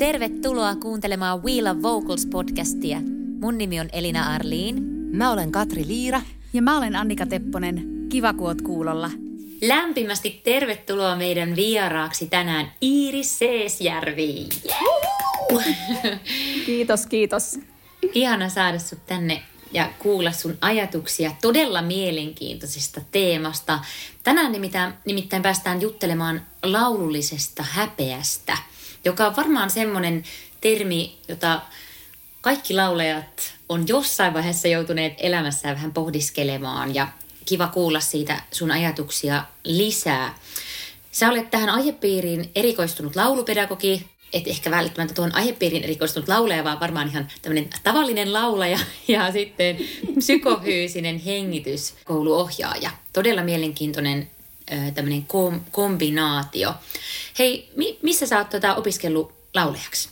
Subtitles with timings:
[0.00, 2.98] Tervetuloa kuuntelemaan We Love Vocals podcastia.
[3.40, 4.82] Mun nimi on Elina Arliin.
[5.12, 6.22] Mä olen Katri Liira.
[6.52, 8.06] Ja mä olen Annika Tepponen.
[8.08, 9.10] Kiva, kun oot kuulolla.
[9.62, 14.48] Lämpimästi tervetuloa meidän vieraaksi tänään Iiris Seesjärvi.
[16.66, 17.58] Kiitos, kiitos.
[18.14, 19.42] Ihana saada sut tänne
[19.72, 23.78] ja kuulla sun ajatuksia todella mielenkiintoisesta teemasta.
[24.22, 28.58] Tänään nimittäin, nimittäin päästään juttelemaan laulullisesta häpeästä,
[29.04, 30.24] joka on varmaan semmoinen
[30.60, 31.60] termi, jota
[32.40, 37.08] kaikki laulajat on jossain vaiheessa joutuneet elämässään vähän pohdiskelemaan ja
[37.44, 40.34] kiva kuulla siitä sun ajatuksia lisää.
[41.12, 47.08] Sä olet tähän aihepiiriin erikoistunut laulupedagogi, et ehkä välttämättä tuohon aihepiiriin erikoistunut laulaja, vaan varmaan
[47.08, 49.76] ihan tämmöinen tavallinen laulaja ja sitten
[50.18, 52.90] psykohyysinen hengityskouluohjaaja.
[53.12, 54.30] Todella mielenkiintoinen
[54.94, 56.74] tämmöinen kom- kombinaatio.
[57.38, 60.08] Hei, mi- missä sä oot tota opiskellut laulajaksi?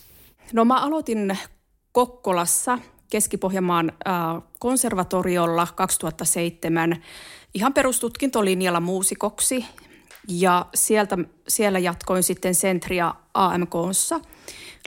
[0.53, 1.39] No mä aloitin
[1.93, 2.79] Kokkolassa
[3.11, 3.93] Keski-Pohjanmaan
[4.59, 7.03] konservatoriolla 2007
[7.55, 9.65] ihan perustutkintolinjalla muusikoksi
[10.29, 14.21] ja sieltä, siellä jatkoin sitten Sentria AMKssa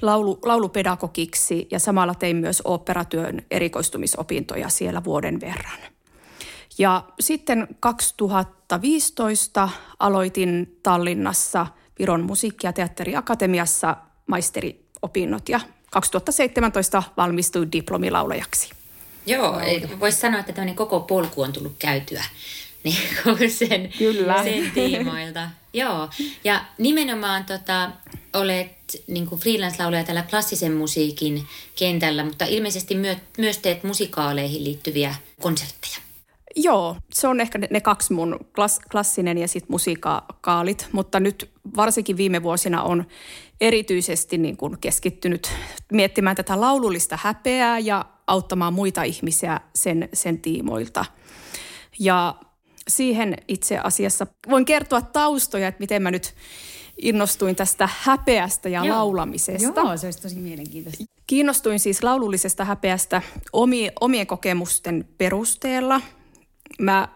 [0.01, 5.90] laulu, laulupedagogiksi ja samalla tein myös operatyön erikoistumisopintoja siellä vuoden verran.
[6.77, 9.69] Ja sitten 2015
[9.99, 11.67] aloitin Tallinnassa
[11.99, 15.59] Viron musiikki- ja teatteriakatemiassa maisteriopinnot ja
[15.91, 18.69] 2017 valmistuin diplomilaulajaksi.
[19.25, 19.61] Joo,
[19.99, 22.23] voisi sanoa, että tämmöinen koko polku on tullut käytyä
[22.83, 24.43] niin kuin sen, Kyllä.
[24.43, 25.49] sen tiimoilta.
[25.73, 26.09] Joo,
[26.43, 27.91] ja nimenomaan tota,
[28.33, 28.71] olet
[29.07, 36.10] niin kuin freelance-laulaja tällä klassisen musiikin kentällä, mutta ilmeisesti myö, myös teet musikaaleihin liittyviä konsertteja.
[36.55, 41.51] Joo, se on ehkä ne, ne kaksi mun klass, klassinen ja sitten musiikaalit, mutta nyt
[41.75, 43.05] varsinkin viime vuosina on
[43.61, 45.51] erityisesti niin kuin keskittynyt
[45.91, 51.05] miettimään tätä laulullista häpeää ja auttamaan muita ihmisiä sen, sen tiimoilta.
[51.99, 52.35] Ja
[52.87, 56.33] siihen itse asiassa voin kertoa taustoja, että miten mä nyt
[57.01, 58.97] innostuin tästä häpeästä ja Joo.
[58.97, 59.81] laulamisesta.
[59.81, 61.03] Joo, se olisi tosi mielenkiintoista.
[61.27, 63.21] Kiinnostuin siis laulullisesta häpeästä
[63.53, 66.01] omien, omien kokemusten perusteella.
[66.79, 67.07] Mä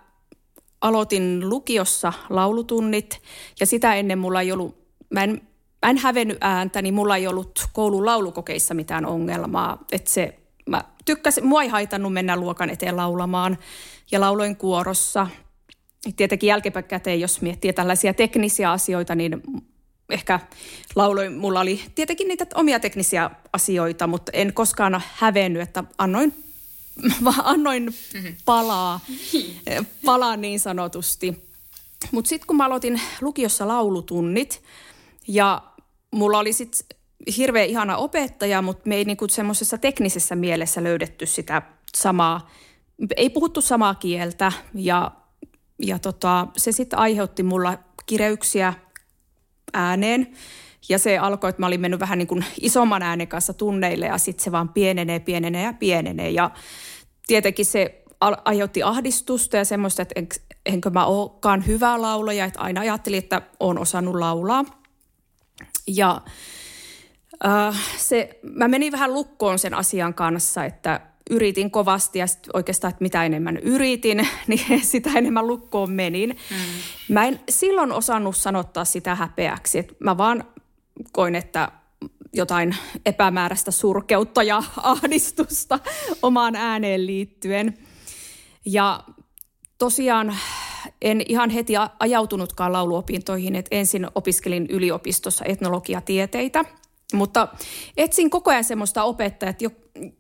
[0.82, 3.22] aloitin lukiossa laulutunnit
[3.60, 4.78] ja sitä ennen mulla ei ollut,
[5.10, 5.42] mä en,
[5.86, 9.86] mä en hävennyt ääntä, niin mulla ei ollut koulun laulukokeissa mitään ongelmaa.
[9.92, 10.40] Että se,
[10.70, 13.58] mä tykkäsin, mua ei haitannut mennä luokan eteen laulamaan
[14.12, 15.28] ja lauloin kuorossa.
[16.16, 19.42] Tietenkin jälkikäteen, jos miettii tällaisia teknisiä asioita, niin
[20.10, 20.40] ehkä
[20.96, 26.45] lauloin, mulla oli tietenkin niitä omia teknisiä asioita, mutta en koskaan hävennyt, että annoin,
[27.24, 27.96] vaan annoin
[28.46, 29.00] palaa,
[30.06, 31.46] palaa niin sanotusti.
[32.12, 34.64] Mutta sitten kun mä aloitin lukiossa laulutunnit
[35.28, 35.62] ja
[36.12, 36.98] mulla oli sitten
[37.38, 41.62] hirveän ihana opettaja, mutta me ei niinku semmoisessa teknisessä mielessä löydetty sitä
[41.96, 42.50] samaa,
[43.18, 45.12] ei puhuttu samaa kieltä ja,
[45.80, 48.74] ja tota, se sitten aiheutti mulla kireyksiä
[49.74, 50.38] ääneen.
[50.90, 54.18] Ja se alkoi, että mä olin mennyt vähän niin kuin isomman äänen kanssa tunneille ja
[54.18, 56.30] sitten se vaan pienenee, pienenee ja pienenee.
[56.30, 56.52] Ja
[57.28, 58.04] tietenkin se
[58.46, 60.28] aiheutti ahdistusta ja semmoista, että en,
[60.66, 62.46] enkö mä olekaan hyvä laulaja.
[62.46, 64.66] Että aina ajattelin, että olen osannut laulaa.
[65.88, 66.22] Ja
[67.46, 72.90] äh, se, mä menin vähän lukkoon sen asian kanssa, että yritin kovasti ja sit oikeastaan,
[72.90, 76.30] että mitä enemmän yritin, niin sitä enemmän lukkoon menin.
[76.30, 77.14] Mm.
[77.14, 80.44] Mä en silloin osannut sanottaa sitä häpeäksi, että mä vaan
[81.12, 81.72] koin, että
[82.34, 82.76] jotain
[83.06, 85.80] epämääräistä surkeutta ja ahdistusta
[86.22, 87.78] omaan ääneen liittyen.
[88.66, 89.04] Ja
[89.78, 90.38] tosiaan
[91.02, 96.66] en ihan heti ajautunutkaan lauluopintoihin, että ensin opiskelin yliopistossa etnologiatieteitä,
[97.14, 97.48] mutta
[97.98, 99.66] etsin koko ajan semmoista opettajaa, että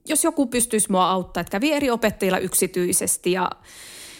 [0.08, 3.50] jos joku pystyisi mua auttaa, että kävi eri opettajilla yksityisesti ja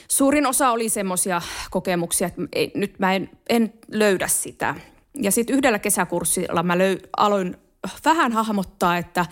[0.08, 1.42] suurin osa oli semmoisia
[1.72, 4.76] kokemuksia, että ei, nyt mä en, en löydä sitä.
[5.22, 7.58] Ja sitten yhdellä kesäkurssilla mä löy, aloin
[8.06, 9.26] vähän hahmottaa, että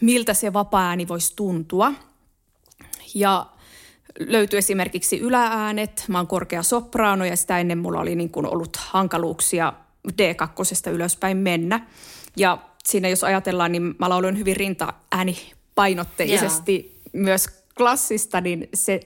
[0.00, 1.92] miltä se vapaa-ääni voisi tuntua.
[3.14, 3.46] Ja
[4.18, 8.76] löytyi esimerkiksi ylääänet, mä oon korkea sopraano ja sitä ennen mulla oli niin kuin ollut
[8.76, 9.72] hankaluuksia
[10.12, 11.86] D2 ylöspäin mennä.
[12.36, 17.46] Ja siinä jos ajatellaan, niin mä lauloin hyvin rinta-ääni painotteisesti myös
[17.76, 19.00] klassista, niin se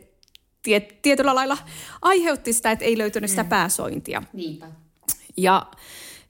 [0.62, 1.58] tiet, tietyllä lailla
[2.02, 3.48] aiheutti sitä, että ei löytynyt sitä mm.
[3.48, 4.22] pääsointia.
[4.32, 4.66] Niinpä.
[5.36, 5.66] Ja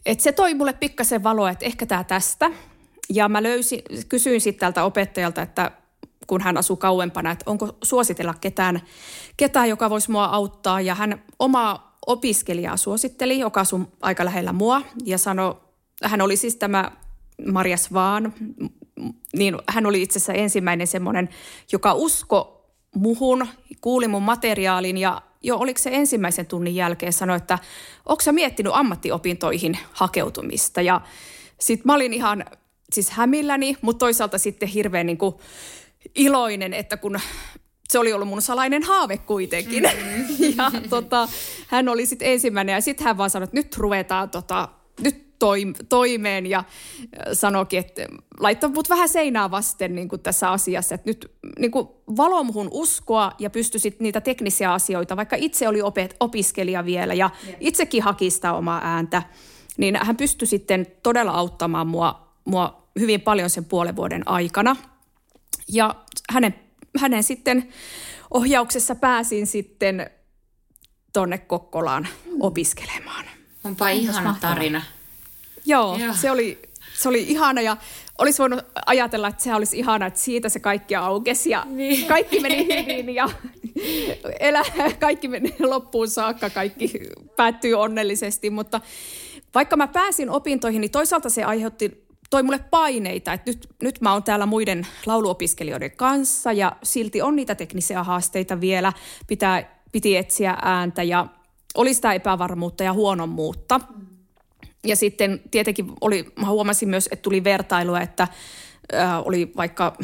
[0.06, 2.50] et se toi mulle pikkasen valoa, että ehkä tämä tästä.
[3.10, 5.70] Ja mä löysin, kysyin sitten tältä opettajalta, että
[6.26, 8.82] kun hän asuu kauempana, että onko suositella ketään,
[9.36, 10.80] ketään, joka voisi mua auttaa.
[10.80, 15.54] Ja hän oma opiskelijaa suositteli, joka asuu aika lähellä mua ja sanoi,
[16.04, 16.90] hän oli siis tämä
[17.52, 18.34] Marjas Vaan,
[19.36, 21.28] niin hän oli itse asiassa ensimmäinen semmoinen,
[21.72, 23.46] joka usko muhun,
[23.80, 27.58] kuuli mun materiaalin ja jo oliko se ensimmäisen tunnin jälkeen sanoi, että
[28.06, 31.00] onko sä miettinyt ammattiopintoihin hakeutumista ja
[31.60, 32.44] sitten mä olin ihan
[32.92, 35.34] siis hämilläni, mutta toisaalta sitten hirveän niin kuin
[36.14, 37.20] iloinen, että kun
[37.88, 39.82] se oli ollut mun salainen haave kuitenkin.
[39.82, 40.44] Mm-hmm.
[40.58, 41.28] ja tota,
[41.68, 44.68] hän oli sitten ensimmäinen ja sitten hän vaan sanoi, että nyt ruvetaan tota,
[45.00, 45.33] nyt
[45.88, 46.64] toimeen ja
[47.32, 48.02] sanoikin, että
[48.40, 52.68] laittoi mut vähän seinää vasten niin kuin tässä asiassa, että nyt niin kuin valo muhun
[52.70, 57.30] uskoa ja pystyisit niitä teknisiä asioita, vaikka itse oli opet, opiskelija vielä ja
[57.60, 59.22] itsekin haki sitä omaa ääntä,
[59.76, 64.76] niin hän pystyi sitten todella auttamaan mua, mua hyvin paljon sen puolen vuoden aikana.
[65.68, 65.94] Ja
[66.32, 66.54] hänen,
[67.00, 67.68] hänen sitten
[68.30, 70.10] ohjauksessa pääsin sitten
[71.12, 72.08] tonne Kokkolaan
[72.40, 73.24] opiskelemaan.
[73.64, 74.82] Onpa ihana tarina.
[75.66, 76.14] Joo, Joo.
[76.14, 76.58] Se, oli,
[76.94, 77.76] se oli ihana ja
[78.18, 82.06] olisi voinut ajatella, että se olisi ihana, että siitä se kaikki aukesi ja niin.
[82.06, 83.28] kaikki meni hyvin ja
[84.40, 84.62] elä,
[85.00, 86.92] kaikki meni loppuun saakka, kaikki
[87.36, 88.80] päättyi onnellisesti, mutta
[89.54, 94.12] vaikka mä pääsin opintoihin, niin toisaalta se aiheutti toi mulle paineita, että nyt, nyt mä
[94.12, 98.92] oon täällä muiden lauluopiskelijoiden kanssa ja silti on niitä teknisiä haasteita vielä,
[99.26, 101.26] pitää, piti etsiä ääntä ja
[101.74, 103.78] oli sitä epävarmuutta ja huonommuutta.
[103.78, 104.13] Mm.
[104.84, 108.28] Ja sitten tietenkin oli, mä huomasin myös, että tuli vertailua, että
[108.94, 109.96] äh, oli vaikka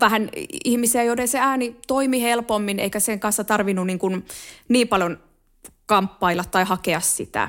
[0.00, 0.28] vähän
[0.64, 4.26] ihmisiä, joiden se ääni toimi helpommin, eikä sen kanssa tarvinnut niin, kuin
[4.68, 5.18] niin paljon
[5.86, 7.48] kamppailla tai hakea sitä.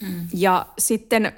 [0.00, 0.28] Mm.
[0.34, 1.32] Ja sitten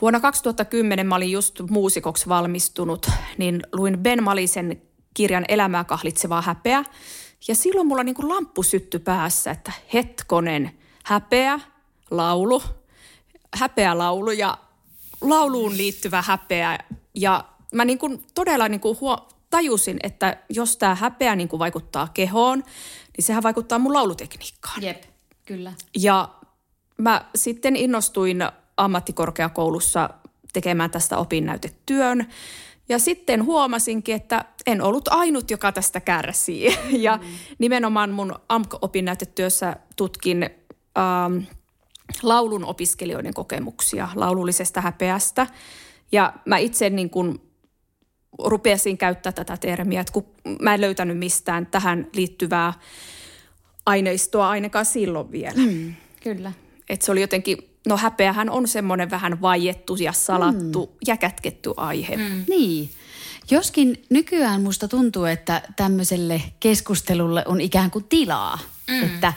[0.00, 4.82] vuonna 2010 mä olin just muusikoksi valmistunut, niin luin Ben Malisen
[5.14, 6.84] kirjan Elämää kahlitsevaa häpeä.
[7.48, 10.70] Ja silloin mulla niin kuin lamppu sytty päässä, että hetkonen,
[11.04, 11.60] häpeä,
[12.10, 12.62] laulu–
[13.56, 14.58] häpeälaulu ja
[15.20, 16.78] lauluun liittyvä häpeä.
[17.14, 21.60] Ja mä niin kuin todella niin kuin huo, tajusin, että jos tämä häpeä niin kuin
[21.60, 22.58] vaikuttaa kehoon,
[23.16, 24.82] niin sehän vaikuttaa mun laulutekniikkaan.
[24.82, 25.02] Jep,
[25.46, 25.72] kyllä.
[25.96, 26.28] Ja
[26.98, 28.38] mä sitten innostuin
[28.76, 30.10] ammattikorkeakoulussa
[30.52, 32.26] tekemään tästä opinnäytetyön.
[32.88, 36.78] Ja sitten huomasinkin, että en ollut ainut, joka tästä kärsii.
[37.06, 37.28] Ja mm.
[37.58, 40.50] nimenomaan mun AMK-opinnäytetyössä tutkin
[40.98, 41.44] ähm,
[42.22, 45.46] laulun opiskelijoiden kokemuksia laulullisesta häpeästä.
[46.12, 47.40] Ja mä itse niin kuin
[48.44, 50.26] rupesin käyttää tätä termiä, että kun
[50.60, 52.72] mä en löytänyt mistään tähän liittyvää
[53.86, 55.56] aineistoa ainakaan silloin vielä.
[55.56, 56.52] Mm, kyllä.
[56.88, 60.98] Että se oli jotenkin, no häpeähän on semmoinen vähän vaiettu ja salattu mm.
[61.06, 62.16] ja kätketty aihe.
[62.16, 62.44] Mm.
[62.48, 62.90] Niin.
[63.50, 68.58] Joskin nykyään musta tuntuu, että tämmöiselle keskustelulle on ikään kuin tilaa.
[68.90, 69.04] Mm.
[69.04, 69.32] Että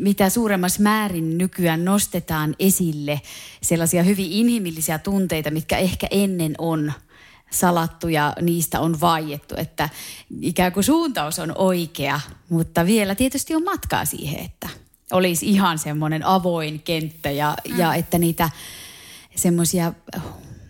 [0.00, 3.20] mitä suuremmassa määrin nykyään nostetaan esille
[3.62, 6.92] sellaisia hyvin inhimillisiä tunteita, mitkä ehkä ennen on
[7.50, 9.88] salattu ja niistä on vaiettu, että
[10.40, 14.68] ikään kuin suuntaus on oikea, mutta vielä tietysti on matkaa siihen, että
[15.12, 17.78] olisi ihan semmoinen avoin kenttä ja, mm.
[17.78, 18.50] ja että niitä
[19.34, 19.92] semmoisia,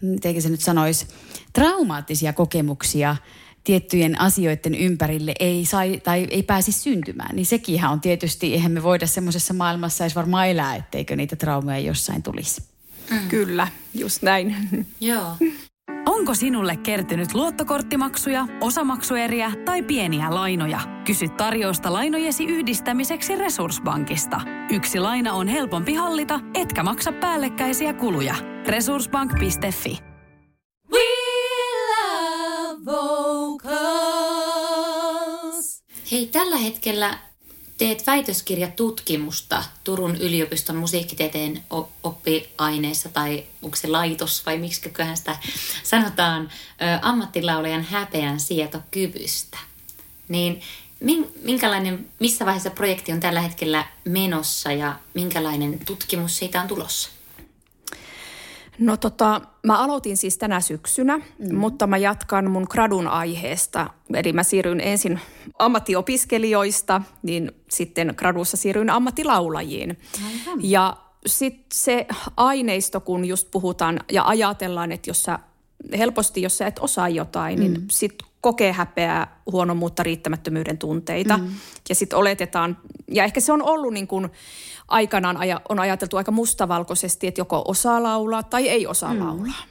[0.00, 1.06] miten se nyt sanoisi,
[1.52, 3.16] traumaattisia kokemuksia–
[3.66, 8.82] tiettyjen asioiden ympärille ei, sai, tai ei pääsi syntymään, niin sekin on tietysti, eihän me
[8.82, 12.62] voida semmoisessa maailmassa edes varmaan elää, etteikö niitä traumeja jossain tulisi.
[13.10, 13.28] Mm.
[13.28, 14.56] Kyllä, just näin.
[15.00, 15.36] Joo.
[16.06, 20.80] Onko sinulle kertynyt luottokorttimaksuja, osamaksueriä tai pieniä lainoja?
[21.04, 24.40] Kysy tarjousta lainojesi yhdistämiseksi Resurssbankista.
[24.70, 28.34] Yksi laina on helpompi hallita, etkä maksa päällekkäisiä kuluja.
[28.66, 30.15] Resurssbank.fi
[36.12, 37.18] Hei, tällä hetkellä
[37.78, 41.64] teet väitöskirjatutkimusta Turun yliopiston musiikkitieteen
[42.02, 44.80] oppiaineessa, tai onko se laitos vai miksi
[45.14, 45.36] sitä
[45.82, 46.50] sanotaan,
[47.02, 49.58] ammattilaulajan häpeän sietokyvystä.
[50.28, 50.62] Niin
[51.42, 57.15] minkälainen, missä vaiheessa projekti on tällä hetkellä menossa ja minkälainen tutkimus siitä on tulossa?
[58.78, 61.56] No tota, mä aloitin siis tänä syksynä, mm.
[61.56, 63.90] mutta mä jatkan mun gradun aiheesta.
[64.14, 65.20] Eli mä siirryin ensin
[65.58, 69.98] ammattiopiskelijoista, niin sitten gradussa siirryin ammattilaulajiin.
[70.26, 70.58] Aivan.
[70.62, 72.06] Ja sitten se
[72.36, 75.38] aineisto, kun just puhutaan ja ajatellaan, että jos sä
[75.98, 77.86] helposti, jos sä et osaa jotain, niin mm.
[77.90, 81.36] sit kokee häpeää, huonommuutta, riittämättömyyden tunteita.
[81.36, 81.48] Mm.
[81.88, 82.78] Ja sitten oletetaan,
[83.08, 84.28] ja ehkä se on ollut niin kuin
[84.88, 89.20] aikanaan aja, on ajateltu aika mustavalkoisesti, että joko osaa laulaa tai ei osaa mm.
[89.20, 89.62] laulaa.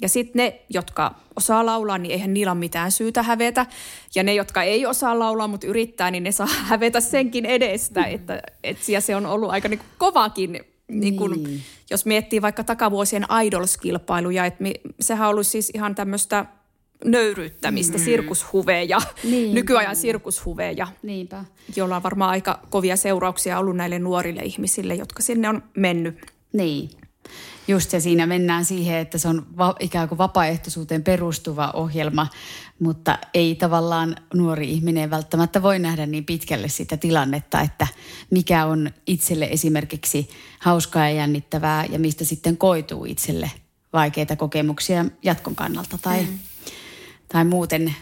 [0.00, 3.66] Ja sitten ne, jotka osaa laulaa, niin eihän niillä ole mitään syytä hävetä.
[4.14, 8.00] Ja ne, jotka ei osaa laulaa, mutta yrittää, niin ne saa hävetä senkin edestä.
[8.00, 8.14] Mm.
[8.14, 11.62] Että, et, ja se on ollut aika niin kuin kovakin, niin kuin, niin.
[11.90, 14.46] jos miettii vaikka takavuosien idols-kilpailuja.
[14.46, 16.46] Että me, sehän on ollut siis ihan tämmöistä
[17.04, 18.04] nöyryyttämistä, mm.
[18.04, 21.44] sirkushuveja, niin, nykyajan sirkushuveja, Niinpä.
[21.76, 26.26] jolla on varmaan aika kovia seurauksia ollut näille nuorille ihmisille, jotka sinne on mennyt.
[26.52, 26.90] Niin.
[27.68, 32.26] Just se siinä mennään siihen, että se on va- ikään kuin vapaaehtoisuuteen perustuva ohjelma,
[32.78, 37.86] mutta ei tavallaan nuori ihminen välttämättä voi nähdä niin pitkälle sitä tilannetta, että
[38.30, 40.28] mikä on itselle esimerkiksi
[40.58, 43.50] hauskaa ja jännittävää ja mistä sitten koituu itselle
[43.92, 46.38] vaikeita kokemuksia jatkon kannalta tai, mm.
[47.32, 47.94] Tai muuten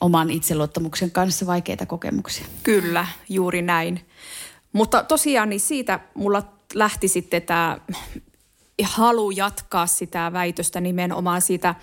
[0.00, 2.46] oman itseluottamuksen kanssa vaikeita kokemuksia.
[2.62, 4.06] Kyllä, juuri näin.
[4.72, 6.42] Mutta tosiaan niin siitä mulla
[6.74, 7.78] lähti sitten tämä
[8.82, 11.74] halu jatkaa sitä väitöstä nimenomaan siitä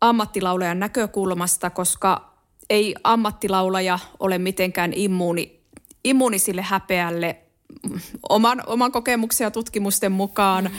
[0.00, 2.32] ammattilaulajan näkökulmasta, koska
[2.70, 5.60] ei ammattilaulaja ole mitenkään immuuni,
[6.04, 7.36] immuuni sille häpeälle
[8.28, 10.70] oman, oman kokemuksen ja tutkimusten mukaan mm.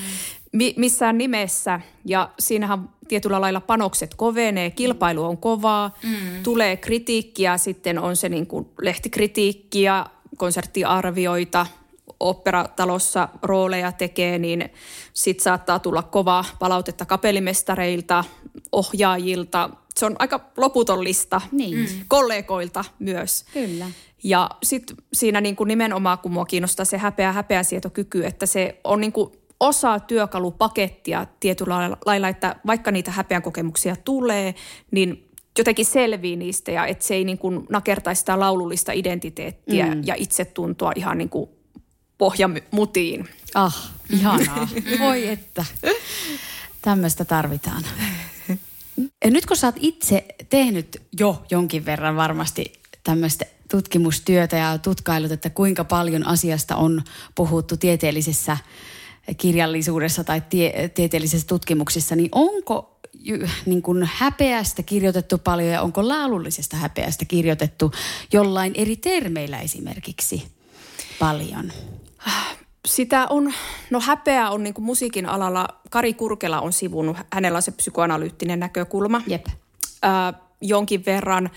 [0.51, 1.81] mi, missään nimessä.
[2.05, 6.43] Ja siinähän tietyllä lailla panokset kovenee, kilpailu on kovaa, mm.
[6.43, 10.05] tulee kritiikkiä, sitten on se niin kuin lehtikritiikkiä,
[10.37, 11.65] konserttiarvioita,
[12.19, 14.69] operatalossa rooleja tekee, niin
[15.13, 18.23] sit saattaa tulla kovaa palautetta kapellimestareilta,
[18.71, 19.69] ohjaajilta.
[19.95, 21.77] Se on aika loputon lista niin.
[21.77, 21.87] Mm.
[22.07, 23.45] kollegoilta myös.
[23.53, 23.85] Kyllä.
[24.23, 29.01] Ja sitten siinä niin kuin nimenomaan, kun mua kiinnostaa se häpeä, häpeänsietokyky, että se on
[29.01, 34.55] niin kuin osa työkalupakettia tietyllä lailla, että vaikka niitä häpeän kokemuksia tulee,
[34.91, 40.01] niin jotenkin selvii niistä ja että se ei niin kuin nakertaisi sitä laulullista identiteettiä mm.
[40.05, 41.49] ja itsetuntoa ihan niin kuin
[42.17, 43.29] pohjamutiin.
[43.53, 44.67] Ah, ihanaa.
[44.99, 45.65] Voi että.
[46.81, 47.83] Tämmöistä tarvitaan.
[49.25, 52.73] Ja nyt kun sä oot itse tehnyt jo jonkin verran varmasti
[53.03, 57.03] tämmöistä tutkimustyötä ja tutkailut, että kuinka paljon asiasta on
[57.35, 58.57] puhuttu tieteellisessä
[59.37, 62.99] kirjallisuudessa tai tie, tieteellisessä tutkimuksissa, niin onko
[63.65, 67.91] niin kuin häpeästä kirjoitettu paljon ja onko laulullisesta häpeästä kirjoitettu
[68.33, 70.47] jollain eri termeillä esimerkiksi
[71.19, 71.71] paljon?
[72.87, 73.53] Sitä on,
[73.89, 78.59] no häpeä on niin kuin musiikin alalla, Kari Kurkela on sivunut, hänellä on se psykoanalyyttinen
[78.59, 79.21] näkökulma.
[79.27, 79.45] Jep.
[79.47, 81.49] Äh, jonkin verran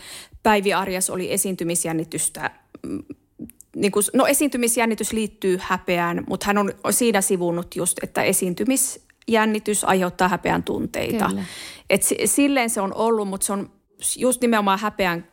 [0.43, 2.51] Päivi Arjas oli esiintymisjännitystä
[2.83, 3.03] mm,
[3.81, 10.29] niin kuin, no esiintymisjännitys liittyy häpeään, mutta hän on siinä sivunut just, että esiintymisjännitys aiheuttaa
[10.29, 11.29] häpeän tunteita.
[11.29, 11.45] Kyllä.
[11.91, 13.71] Et silleen se on ollut, mutta se on
[14.17, 15.29] just nimenomaan häpeän,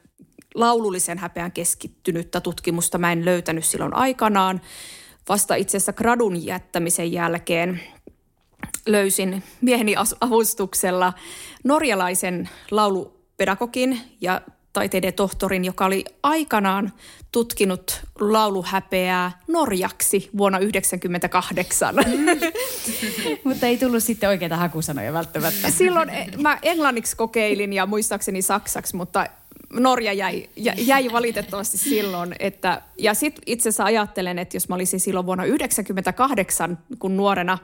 [0.56, 4.62] laulullisen häpeän keskittynyttä tutkimusta mä en löytänyt silloin aikanaan
[5.30, 7.82] vasta itse asiassa gradun jättämisen jälkeen
[8.86, 11.14] löysin mieheni avustuksella
[11.64, 14.42] norjalaisen laulupedagogin ja
[14.78, 16.94] taiteiden tohtorin, joka oli aikanaan
[17.32, 21.96] tutkinut lauluhäpeää norjaksi vuonna 1998.
[23.44, 25.70] Mutta ei tullut sitten oikeita hakusanoja välttämättä.
[25.70, 29.26] Silloin eh, mä englanniksi kokeilin ja muistaakseni saksaksi, mutta
[29.74, 32.36] Norja jäi, jäi valitettavasti silloin.
[32.40, 37.58] Että, ja sitten itse asiassa ajattelen, että jos mä olisin silloin vuonna 1998, kun nuorena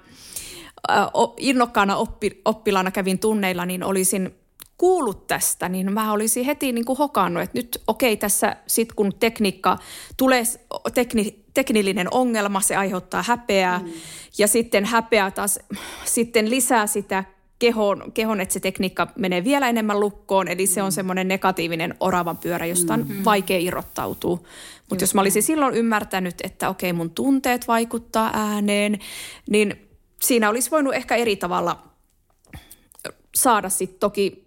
[1.37, 4.35] innokkaana oppi, oppilaana kävin tunneilla, niin olisin
[4.77, 8.95] kuullut tästä, niin mä olisin heti niin kuin hokannut, että nyt okei, okay, tässä sitten
[8.95, 9.77] kun tekniikka
[10.17, 10.43] tulee,
[10.93, 13.91] tekni, teknillinen ongelma, se aiheuttaa häpeää mm.
[14.37, 15.59] ja sitten häpeä taas
[16.05, 17.23] sitten lisää sitä
[17.59, 20.93] kehon, kehon, että se tekniikka menee vielä enemmän lukkoon, eli se on mm.
[20.93, 23.25] semmoinen negatiivinen oravan pyörä, josta on mm-hmm.
[23.25, 24.39] vaikea irrottautua.
[24.89, 28.99] Mutta jos mä olisin silloin ymmärtänyt, että okei, mun tunteet vaikuttaa ääneen,
[29.49, 29.89] niin
[30.21, 31.83] siinä olisi voinut ehkä eri tavalla
[33.35, 34.43] saada sitten toki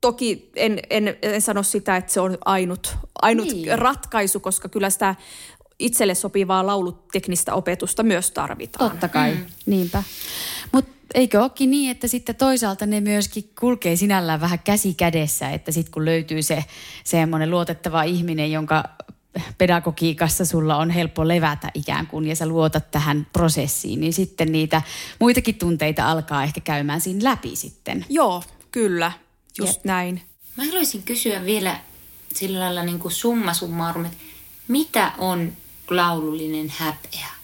[0.00, 3.78] Toki en, en, en sano sitä, että se on ainut, ainut niin.
[3.78, 5.14] ratkaisu, koska kyllä sitä
[5.78, 8.90] itselle sopivaa lauluteknistä opetusta myös tarvitaan.
[8.90, 9.46] Totta kai, mm.
[9.66, 10.02] niinpä.
[10.72, 15.72] Mutta eikö olekin niin, että sitten toisaalta ne myöskin kulkee sinällään vähän käsi kädessä, että
[15.72, 16.64] sitten kun löytyy se
[17.04, 18.84] semmoinen luotettava ihminen, jonka
[19.58, 24.82] pedagogiikassa sulla on helppo levätä ikään kuin ja sä luotat tähän prosessiin, niin sitten niitä
[25.18, 28.06] muitakin tunteita alkaa ehkä käymään siinä läpi sitten.
[28.08, 29.12] Joo, kyllä,
[29.58, 29.84] just Jep.
[29.84, 30.22] näin.
[30.56, 31.80] Mä haluaisin kysyä vielä
[32.34, 34.16] sillä lailla niin kuin summa summarum, että
[34.68, 35.52] mitä on
[35.90, 37.40] laulullinen häpeä?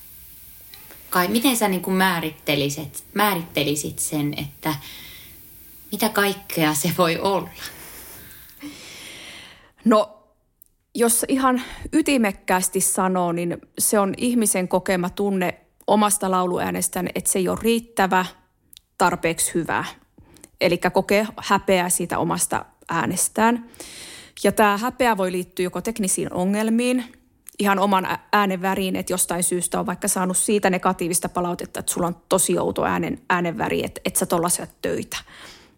[1.17, 4.75] kai, miten sä niin kuin määrittelisit, määrittelisit sen, että
[5.93, 7.49] mitä kaikkea se voi olla?
[9.85, 10.23] No,
[10.95, 17.49] jos ihan ytimekkäästi sanoo, niin se on ihmisen kokema tunne omasta lauluäänestään, että se ei
[17.49, 18.25] ole riittävä,
[18.99, 19.85] tarpeeksi hyvä.
[20.61, 23.71] Eli kokee häpeää siitä omasta äänestään.
[24.45, 27.05] Ja tämä häpeä voi liittyä joko teknisiin ongelmiin,
[27.59, 32.07] ihan oman äänen väriin, että jostain syystä on vaikka saanut siitä negatiivista palautetta, että sulla
[32.07, 35.17] on tosi outo äänen, äänen väri, että et sä tollaisia töitä.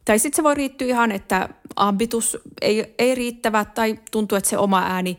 [0.04, 4.58] Tai sitten se voi riittyä ihan, että ambitus ei, ei riittävä tai tuntuu, että se
[4.58, 5.18] oma ääni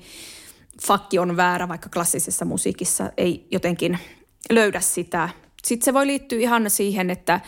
[0.81, 3.99] fakki on väärä, vaikka klassisessa musiikissa ei jotenkin
[4.49, 5.29] löydä sitä.
[5.63, 7.39] Sitten se voi liittyä ihan siihen, että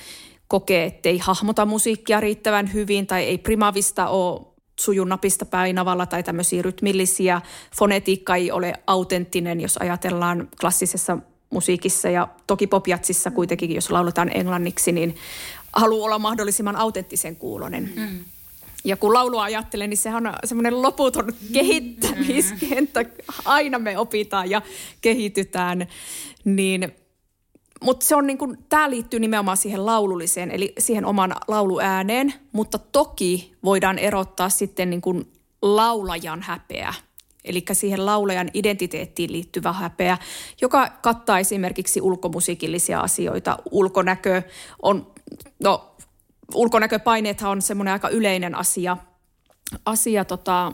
[0.51, 4.41] kokee, että ei hahmota musiikkia riittävän hyvin tai ei primavista ole
[4.79, 7.41] sujun napista painavalla tai tämmöisiä rytmillisiä.
[7.75, 11.17] Fonetiikka ei ole autenttinen, jos ajatellaan klassisessa
[11.49, 15.15] musiikissa ja toki popjatsissa kuitenkin, jos lauletaan englanniksi, niin
[15.73, 17.93] haluaa olla mahdollisimman autenttisen kuulonen.
[17.95, 18.19] Mm.
[18.83, 23.05] Ja kun laulua ajattelen, niin sehän on semmoinen loputon kehittämiskenttä.
[23.45, 24.61] Aina me opitaan ja
[25.01, 25.87] kehitytään.
[26.45, 26.91] Niin
[27.81, 32.77] mutta se on niin kuin, tämä liittyy nimenomaan siihen laululliseen, eli siihen oman lauluääneen, mutta
[32.77, 36.93] toki voidaan erottaa sitten niin kuin laulajan häpeä,
[37.43, 40.17] eli siihen laulajan identiteettiin liittyvä häpeä,
[40.61, 43.57] joka kattaa esimerkiksi ulkomusiikillisia asioita.
[43.71, 44.41] Ulkonäkö
[44.81, 45.11] on,
[45.59, 45.95] no
[46.53, 48.97] ulkonäköpaineethan on semmoinen aika yleinen asia,
[49.85, 50.71] asia tota,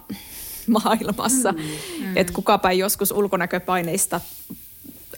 [0.84, 2.18] maailmassa, mm, mm.
[2.18, 4.22] että kukapa ei joskus ulkonäköpaineista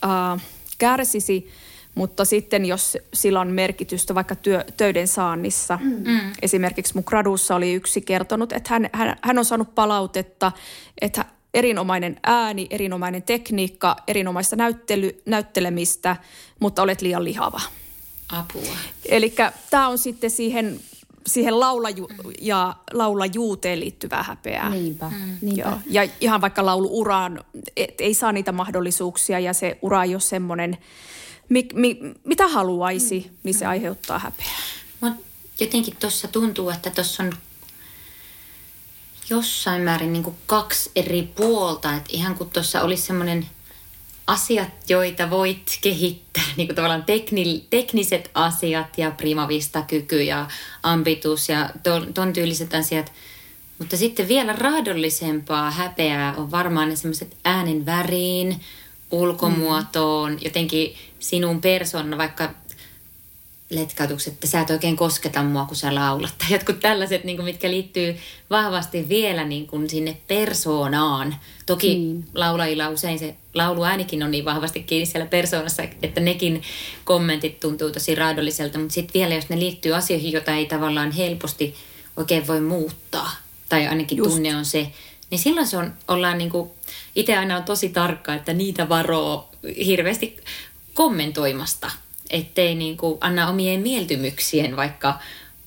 [0.03, 0.41] äh,
[0.77, 1.47] kärsisi–
[1.99, 6.31] mutta sitten jos sillä on merkitystä vaikka työ, töiden saannissa, mm.
[6.41, 10.51] esimerkiksi mun gradussa oli yksi kertonut, että hän, hän, hän on saanut palautetta,
[11.01, 16.15] että erinomainen ääni, erinomainen tekniikka, erinomaista näyttely, näyttelemistä,
[16.59, 17.61] mutta olet liian lihava.
[18.29, 18.75] Apua.
[19.05, 19.33] Eli
[19.69, 20.79] tämä on sitten siihen,
[21.27, 22.09] siihen laulaju-
[22.41, 24.69] ja laulajuuteen liittyvää häpeää.
[24.69, 25.37] Niinpä, mm.
[25.41, 25.69] niinpä.
[25.69, 25.77] Joo.
[25.89, 27.43] Ja ihan vaikka lauluuraan,
[27.77, 30.77] et ei saa niitä mahdollisuuksia ja se ura ei ole semmoinen–
[31.49, 34.59] mi, mi, mitä haluaisi, niin se aiheuttaa häpeää.
[35.01, 35.13] Mut
[35.59, 37.33] jotenkin tuossa tuntuu, että tuossa on
[39.29, 41.93] jossain määrin niin kaksi eri puolta.
[41.93, 43.47] Että ihan kun tuossa olisi semmoinen
[44.27, 50.47] asiat, joita voit kehittää, niin kuin tavallaan tekni, tekniset asiat ja primavista kyky ja
[50.83, 53.11] ambitus ja ton, ton tyyliset asiat.
[53.79, 58.61] Mutta sitten vielä raadollisempaa häpeää on varmaan ne semmoiset äänen väriin,
[59.11, 60.39] ulkomuotoon, mm.
[60.41, 62.53] jotenkin sinun persona, vaikka
[63.69, 66.33] letkautukset, että sä et oikein kosketa mua, kun sä laulat.
[66.37, 68.15] Tai jotkut tällaiset, niin kuin, mitkä liittyy
[68.49, 71.35] vahvasti vielä niin kuin sinne persoonaan.
[71.65, 72.23] Toki mm.
[72.33, 76.61] laulajilla usein se lauluäänikin on niin vahvasti kiinni siellä persoonassa, että nekin
[77.03, 78.79] kommentit tuntuu tosi raadolliselta.
[78.79, 81.75] Mutta sitten vielä, jos ne liittyy asioihin, joita ei tavallaan helposti
[82.17, 83.31] oikein voi muuttaa,
[83.69, 84.29] tai ainakin Just.
[84.29, 84.91] tunne on se,
[85.29, 86.69] niin silloin se on, ollaan niin kuin,
[87.15, 89.49] itse aina on tosi tarkka, että niitä varoo
[89.85, 90.37] hirveästi
[90.93, 91.91] kommentoimasta,
[92.29, 95.19] ettei niin kuin anna omien mieltymyksien vaikka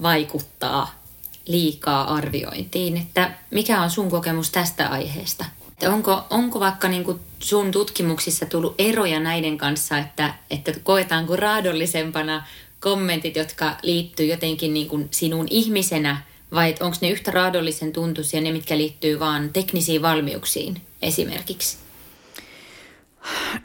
[0.02, 1.02] vaikuttaa
[1.46, 2.96] liikaa arviointiin.
[2.96, 5.44] Että mikä on sun kokemus tästä aiheesta?
[5.68, 11.36] Että onko, onko vaikka niin kuin sun tutkimuksissa tullut eroja näiden kanssa, että, että koetaanko
[11.36, 12.46] raadollisempana
[12.80, 16.22] kommentit, jotka liittyy jotenkin niin kuin sinun ihmisenä–
[16.54, 21.76] vai onko ne yhtä raadollisen tuntuisia ne, mitkä liittyy vaan teknisiin valmiuksiin esimerkiksi?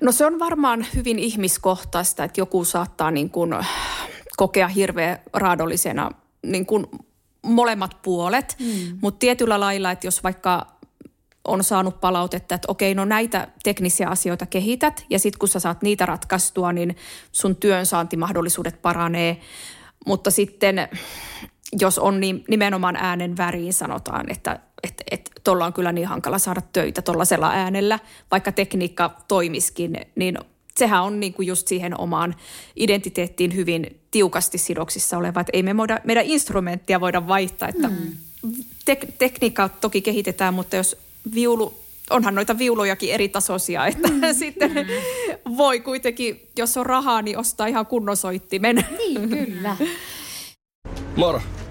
[0.01, 3.55] No se on varmaan hyvin ihmiskohtaista, että joku saattaa niin kuin
[4.37, 6.11] kokea hirveän raadollisena
[6.43, 6.85] niin kuin
[7.41, 8.97] molemmat puolet, mm.
[9.01, 10.67] mutta tietyllä lailla, että jos vaikka
[11.45, 15.81] on saanut palautetta, että okei, no näitä teknisiä asioita kehität ja sitten kun sä saat
[15.81, 16.95] niitä ratkaistua, niin
[17.31, 19.41] sun työnsaantimahdollisuudet paranee,
[20.05, 20.89] mutta sitten
[21.79, 26.39] jos on niin nimenomaan äänen väriin sanotaan, että että että tuolla on kyllä niin hankala
[26.39, 27.99] saada töitä tuollaisella äänellä,
[28.31, 30.37] vaikka tekniikka toimiskin, niin
[30.77, 32.35] sehän on niin kuin just siihen omaan
[32.75, 37.95] identiteettiin hyvin tiukasti sidoksissa oleva, että ei me voida, meidän instrumenttia voida vaihtaa, että mm.
[38.85, 40.97] tek, tekniikkaa toki kehitetään, mutta jos
[41.33, 44.21] viulu, onhan noita viulujakin eri tasoisia, että mm.
[44.39, 45.57] sitten mm.
[45.57, 48.85] voi kuitenkin, jos on rahaa, niin ostaa ihan kunnon soittimen.
[48.97, 49.77] Niin, kyllä.
[51.15, 51.41] Moro,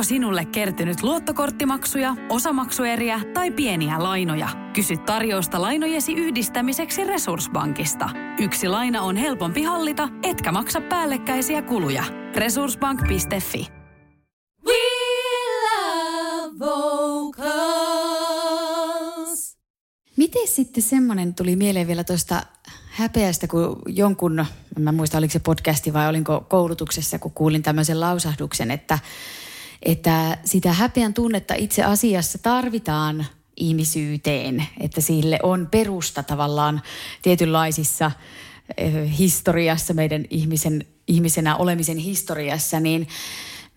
[0.00, 4.48] Onko sinulle kertynyt luottokorttimaksuja, osamaksueriä tai pieniä lainoja?
[4.74, 8.10] Kysy tarjousta lainojesi yhdistämiseksi Resurssbankista.
[8.38, 12.04] Yksi laina on helpompi hallita, etkä maksa päällekkäisiä kuluja.
[12.36, 13.66] Resurssbank.fi
[20.16, 22.42] Miten sitten semmoinen tuli mieleen vielä tuosta
[22.90, 24.38] häpeästä, kun jonkun,
[24.76, 28.98] en mä muista oliko se podcasti vai olinko koulutuksessa, kun kuulin tämmöisen lausahduksen, että,
[29.82, 36.82] että sitä häpeän tunnetta itse asiassa tarvitaan ihmisyyteen, että sille on perusta tavallaan
[37.22, 38.10] tietynlaisissa
[38.76, 43.08] eh, historiassa, meidän ihmisen, ihmisenä olemisen historiassa, niin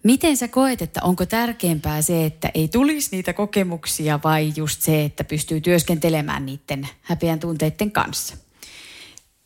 [0.04, 5.04] Miten sä koet, että onko tärkeämpää se, että ei tulisi niitä kokemuksia vai just se,
[5.04, 8.38] että pystyy työskentelemään niiden häpeän tunteiden kanssa?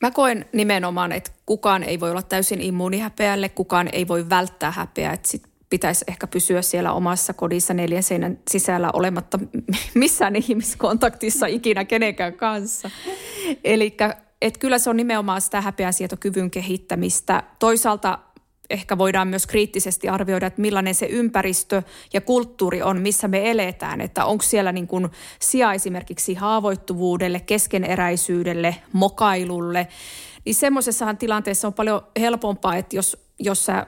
[0.01, 4.71] Mä koen nimenomaan, että kukaan ei voi olla täysin immuuni häpeälle, kukaan ei voi välttää
[4.71, 5.13] häpeää.
[5.13, 9.39] Että sit pitäisi ehkä pysyä siellä omassa kodissa neljän seinän sisällä olematta
[9.95, 12.89] missään ihmiskontaktissa ikinä kenenkään kanssa.
[13.63, 13.97] Eli
[14.59, 17.43] kyllä se on nimenomaan sitä häpeänsietokyvyn kehittämistä.
[17.59, 18.19] Toisaalta
[18.69, 24.01] ehkä voidaan myös kriittisesti arvioida, että millainen se ympäristö ja kulttuuri on, missä me eletään.
[24.01, 29.87] Että onko siellä niin kuin sija esimerkiksi haavoittuvuudelle, keskeneräisyydelle, mokailulle.
[30.45, 33.87] Niin semmoisessahan tilanteessa on paljon helpompaa, että jos, jos sä,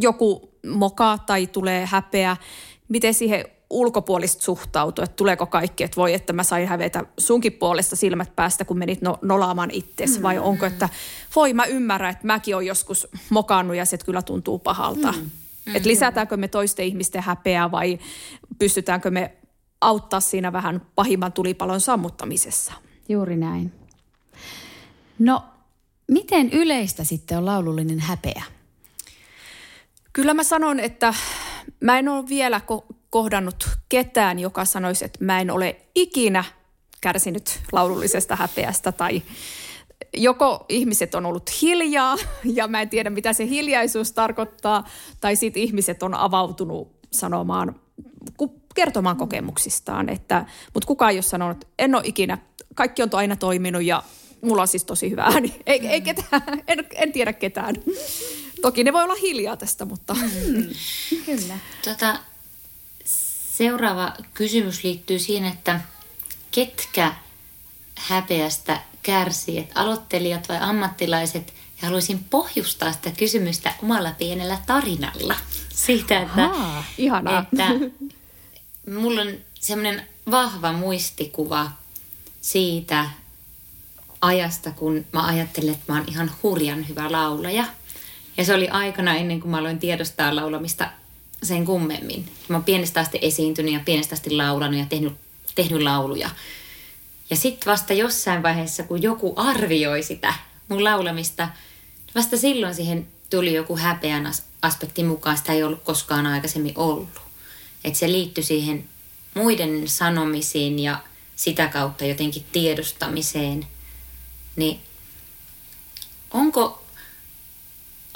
[0.00, 2.36] joku mokaa tai tulee häpeä,
[2.88, 7.96] miten siihen ulkopuolista suhtautua, että tuleeko kaikki, että voi, että mä sain hävetä sunkin puolesta
[7.96, 10.22] silmät päästä, kun menit no, nolaamaan itsesi, mm.
[10.22, 10.88] vai onko, että
[11.36, 15.12] voi mä ymmärrän, että mäkin olen joskus mokannut ja se kyllä tuntuu pahalta.
[15.12, 15.30] Mm.
[15.66, 15.76] Mm.
[15.76, 17.98] Että lisätäänkö me toisten ihmisten häpeää vai
[18.58, 19.36] pystytäänkö me
[19.80, 22.72] auttaa siinä vähän pahimman tulipalon sammuttamisessa?
[23.08, 23.72] Juuri näin.
[25.18, 25.44] No,
[26.08, 28.42] miten yleistä sitten on laulullinen häpeä?
[30.12, 31.14] Kyllä mä sanon, että
[31.80, 36.44] mä en ole vielä ko- kohdannut ketään, joka sanoisi, että mä en ole ikinä
[37.00, 39.22] kärsinyt laulullisesta häpeästä tai
[40.16, 42.16] joko ihmiset on ollut hiljaa
[42.58, 44.88] ja mä en tiedä mitä se hiljaisuus tarkoittaa,
[45.20, 47.80] tai sitten ihmiset on avautunut sanomaan,
[48.74, 50.08] kertomaan kokemuksistaan.
[50.08, 52.38] Että, mutta kukaan ei ole sanonut, että en ole ikinä,
[52.74, 54.02] kaikki on aina toiminut ja
[54.40, 55.54] mulla on siis tosi hyvä ääni.
[55.66, 57.74] Ei, ei ketään, en, en tiedä ketään.
[58.62, 60.14] Toki ne voi olla hiljaa tästä, mutta...
[60.14, 60.68] Mm,
[61.26, 61.58] kyllä.
[61.84, 62.18] Tota,
[63.58, 65.80] seuraava kysymys liittyy siihen, että
[66.50, 67.14] ketkä
[67.94, 71.54] häpeästä kärsii, että aloittelijat vai ammattilaiset.
[71.82, 75.34] Ja haluaisin pohjustaa sitä kysymystä omalla pienellä tarinalla.
[75.74, 77.46] Siitä, että, Ahaa, ihanaa.
[77.52, 77.68] että
[78.90, 81.70] mulla on semmoinen vahva muistikuva
[82.40, 83.10] siitä
[84.20, 87.64] ajasta, kun mä ajattelin, että mä oon ihan hurjan hyvä laulaja.
[88.38, 90.90] Ja se oli aikana ennen kuin mä aloin tiedostaa laulamista
[91.42, 92.28] sen kummemmin.
[92.48, 95.12] Mä oon pienestä asti esiintynyt ja pienestä asti laulanut ja tehnyt,
[95.54, 96.30] tehnyt lauluja.
[97.30, 100.34] Ja sitten vasta jossain vaiheessa, kun joku arvioi sitä
[100.68, 101.48] mun laulamista,
[102.14, 105.36] vasta silloin siihen tuli joku häpeän aspekti mukaan.
[105.36, 107.20] Sitä ei ollut koskaan aikaisemmin ollut.
[107.84, 108.84] Että se liittyi siihen
[109.34, 110.98] muiden sanomisiin ja
[111.36, 113.66] sitä kautta jotenkin tiedostamiseen.
[114.56, 114.80] Niin
[116.30, 116.82] onko,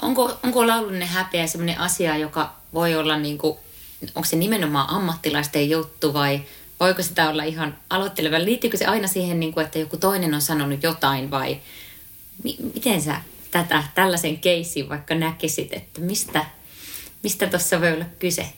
[0.01, 3.57] onko, onko laulullinen häpeä sellainen asia, joka voi olla niin kuin,
[4.15, 6.41] onko se nimenomaan ammattilaisten juttu vai
[6.79, 8.39] voiko sitä olla ihan aloitteleva?
[8.39, 11.61] Liittyykö se aina siihen, niin kuin, että joku toinen on sanonut jotain vai
[12.43, 16.45] mi- miten sä tätä, tällaisen keissin vaikka näkisit, että mistä,
[17.23, 17.49] mistä
[17.81, 18.53] voi olla kyse?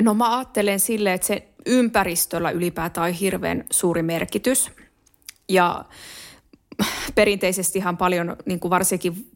[0.00, 4.70] No mä ajattelen sille, että se ympäristöllä ylipäätään on hirveän suuri merkitys.
[5.48, 5.84] Ja
[7.14, 9.30] perinteisesti ihan paljon, niin kuin varsinkin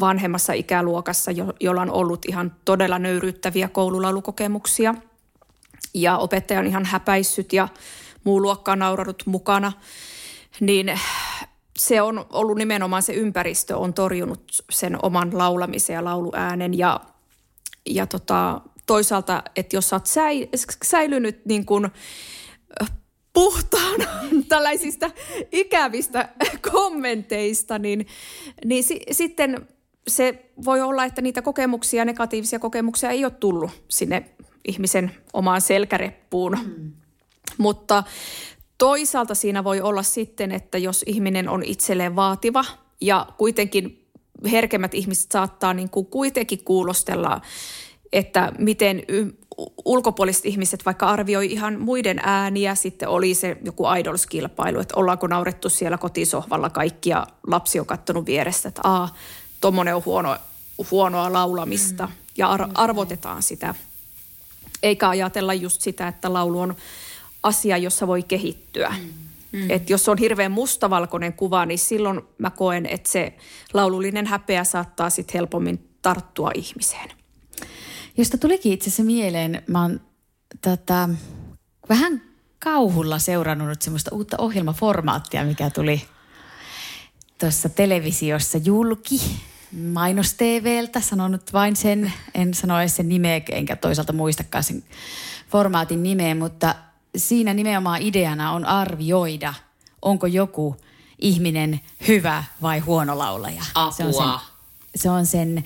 [0.00, 4.94] vanhemmassa ikäluokassa, jo, jolla on ollut ihan todella nöyryyttäviä koululaulukokemuksia.
[5.94, 7.68] Ja opettaja on ihan häpäissyt ja
[8.24, 8.78] muu luokka on
[9.26, 9.72] mukana.
[10.60, 11.00] Niin
[11.78, 16.78] se on ollut nimenomaan se ympäristö on torjunut sen oman laulamisen ja lauluäänen.
[16.78, 17.00] Ja,
[17.86, 20.48] ja tota, toisaalta, että jos sä oot säi,
[20.84, 21.88] säilynyt niin kuin
[23.40, 24.04] puhtaana
[24.48, 25.10] tällaisista
[25.52, 26.28] ikävistä
[26.72, 28.06] kommenteista, niin,
[28.64, 29.66] niin si, sitten
[30.08, 34.30] se voi olla, että niitä kokemuksia, negatiivisia kokemuksia ei ole tullut sinne
[34.64, 36.58] ihmisen omaan selkäreppuun.
[36.64, 36.92] Mm.
[37.58, 38.04] Mutta
[38.78, 42.64] toisaalta siinä voi olla sitten, että jos ihminen on itselleen vaativa
[43.00, 44.06] ja kuitenkin
[44.50, 47.40] herkemmät ihmiset saattaa niin kuin kuitenkin kuulostella,
[48.12, 49.32] että miten y-
[49.84, 55.68] ulkopuoliset ihmiset vaikka arvioi ihan muiden ääniä, sitten oli se joku idolskilpailu, että ollaanko naurettu
[55.68, 59.14] siellä kotisohvalla kaikki ja lapsi on katsonut vierestä, että aa,
[59.60, 60.36] tommonen on huono,
[60.90, 62.12] huonoa laulamista mm.
[62.36, 63.74] ja ar- arvotetaan sitä.
[64.82, 66.74] Eikä ajatella just sitä, että laulu on
[67.42, 68.94] asia, jossa voi kehittyä.
[68.98, 69.12] Mm.
[69.52, 69.70] Mm.
[69.70, 73.34] Et jos on hirveän mustavalkoinen kuva, niin silloin mä koen, että se
[73.74, 77.19] laulullinen häpeä saattaa sitten helpommin tarttua ihmiseen.
[78.16, 80.00] Josta tulikin itse asiassa mieleen, mä oon
[80.60, 81.08] tätä,
[81.88, 82.22] vähän
[82.58, 86.02] kauhulla seurannut nyt semmoista uutta ohjelmaformaattia, mikä tuli
[87.38, 89.20] tuossa televisiossa julki
[89.92, 91.00] mainos TVltä.
[91.00, 94.84] Sanon nyt vain sen, en sano edes sen nimeä, enkä toisaalta muistakaan sen
[95.48, 96.74] formaatin nimeä, mutta
[97.16, 99.54] siinä nimenomaan ideana on arvioida,
[100.02, 100.76] onko joku
[101.18, 103.62] ihminen hyvä vai huono laulaja.
[103.74, 103.92] Apua.
[103.92, 104.40] Se on sen,
[104.96, 105.64] se on sen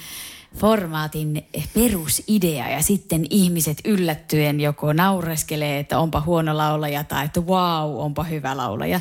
[0.56, 7.96] formaatin perusidea ja sitten ihmiset yllättyen joko naureskelee, että onpa huono laulaja tai että wow,
[7.96, 9.00] onpa hyvä laulaja.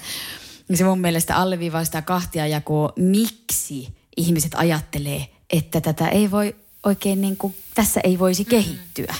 [0.69, 3.87] Ja se mun mielestä alleviivaa sitä kahtia jakoa, miksi
[4.17, 9.15] ihmiset ajattelee, että tätä ei voi oikein niin kuin, tässä ei voisi kehittyä.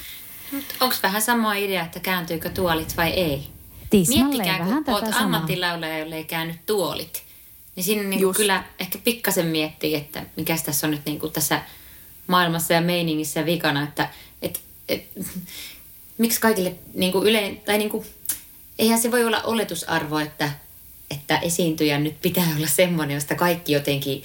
[0.80, 3.48] Onko vähän sama idea, että kääntyykö tuolit vai ei?
[3.90, 5.20] Tismalleen vähän kun tätä oot samaa.
[5.20, 7.24] ammattilaulaja, jolle ei käänny tuolit.
[7.76, 11.62] Niin siinä niin kyllä ehkä pikkasen miettii, että mikä tässä on nyt niin kuin tässä
[12.28, 14.10] maailmassa ja meiningissä vikana, että
[14.42, 15.06] et, et,
[16.18, 18.06] miksi kaikille niin kuin ylein, tai niin kuin,
[18.80, 20.52] eihän se voi olla oletusarvo, että,
[21.12, 24.24] että esiintyjän nyt pitää olla semmoinen, josta kaikki jotenkin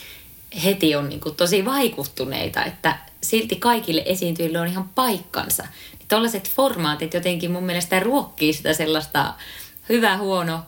[0.65, 5.63] heti on niin kuin tosi vaikuttuneita, että silti kaikille esiintyjille on ihan paikkansa.
[5.63, 9.35] Niin Tuollaiset formaatit jotenkin mun mielestä ruokkii sitä sellaista
[9.89, 10.63] hyvä-huono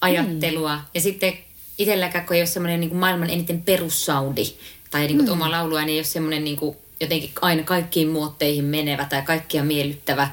[0.00, 0.76] ajattelua.
[0.76, 0.82] Mm.
[0.94, 1.38] Ja sitten
[1.78, 4.44] itselläkään, kun ei ole semmoinen niin maailman eniten perussoundi,
[4.90, 5.32] tai niin kuin, mm.
[5.32, 10.28] oma lauluääni ei ole semmoinen niin kuin, jotenkin aina kaikkiin muotteihin menevä tai kaikkia miellyttävä.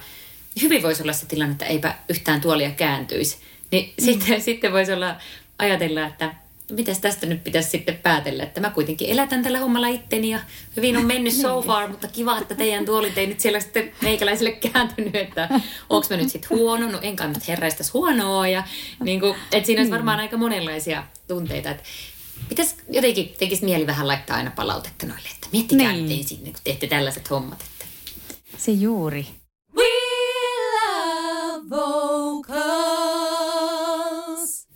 [0.62, 3.38] Hyvin voisi olla se tilanne, että eipä yhtään tuolia kääntyisi.
[3.72, 4.06] Niin mm.
[4.06, 5.16] sitten, sitten voisi olla
[5.60, 6.34] ajatella, että
[6.72, 10.40] mitäs tästä nyt pitäisi sitten päätellä, että mä kuitenkin elätän tällä hommalla itteni ja
[10.76, 14.52] hyvin on mennyt so far, mutta kiva, että teidän tuolit ei nyt siellä sitten meikäläiselle
[14.52, 15.50] kääntynyt, että
[15.90, 18.64] onko mä nyt sitten huono, no enkä nyt herraistaisi huonoa ja
[19.04, 21.84] niin kuin, että siinä olisi varmaan aika monenlaisia tunteita, että
[22.56, 26.06] pitäisi jotenkin tekisi mieli vähän laittaa aina palautetta noille, että miettikää Niin.
[26.06, 26.28] niin.
[26.28, 27.86] sinne, kun teette tällaiset hommat, että
[28.58, 29.28] Se juuri.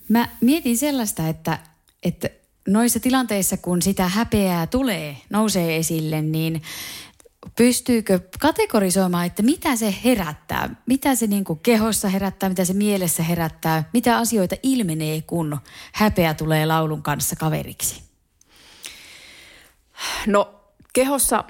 [0.09, 1.59] Mä mietin sellaista, että,
[2.03, 2.29] että
[2.67, 6.61] noissa tilanteissa, kun sitä häpeää tulee, nousee esille, niin
[7.57, 13.23] pystyykö kategorisoimaan, että mitä se herättää, mitä se niin kuin kehossa herättää, mitä se mielessä
[13.23, 15.57] herättää, mitä asioita ilmenee, kun
[15.93, 18.03] häpeä tulee laulun kanssa kaveriksi?
[20.27, 20.53] No
[20.93, 21.43] kehossa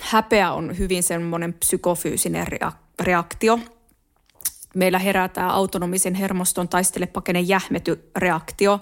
[0.00, 3.58] häpeä on hyvin semmoinen psykofyysinen rea- reaktio.
[4.74, 8.80] Meillä herää tämä autonomisen hermoston taistele pakene jähmety reaktio.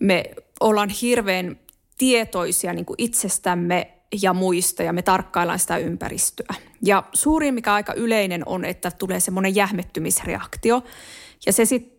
[0.00, 0.24] Me
[0.60, 1.56] ollaan hirveän
[1.98, 6.54] tietoisia niin kuin itsestämme ja muista ja me tarkkaillaan sitä ympäristöä.
[6.82, 10.82] Ja suurin, mikä aika yleinen on, että tulee semmoinen jähmettymisreaktio.
[11.46, 11.96] Ja se sitten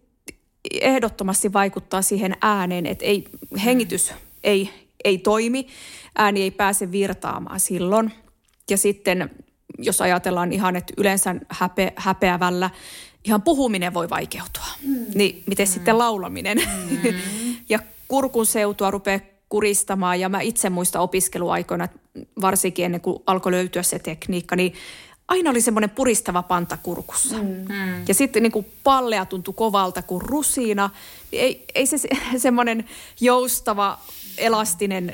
[0.71, 3.23] ehdottomasti vaikuttaa siihen ääneen, että ei,
[3.65, 4.69] hengitys ei,
[5.03, 5.67] ei toimi,
[6.15, 8.11] ääni ei pääse virtaamaan silloin.
[8.69, 9.29] Ja sitten
[9.77, 12.69] jos ajatellaan ihan, että yleensä häpe, häpeävällä
[13.25, 15.05] ihan puhuminen voi vaikeutua, mm.
[15.15, 15.71] niin miten mm.
[15.71, 16.57] sitten laulaminen?
[16.57, 17.13] Mm.
[17.69, 21.87] ja kurkun seutua rupeaa kuristamaan ja mä itse muista opiskeluaikoina,
[22.41, 24.73] varsinkin ennen kuin alkoi löytyä se tekniikka, niin
[25.27, 27.35] aina oli semmoinen puristava panta kurkussa.
[27.37, 27.65] Mm.
[28.07, 30.89] Ja sitten niin kuin pallea tuntui kovalta kuin rusina.
[31.31, 32.85] Niin Ei, ei se se- semmoinen
[33.21, 33.99] joustava,
[34.37, 35.13] elastinen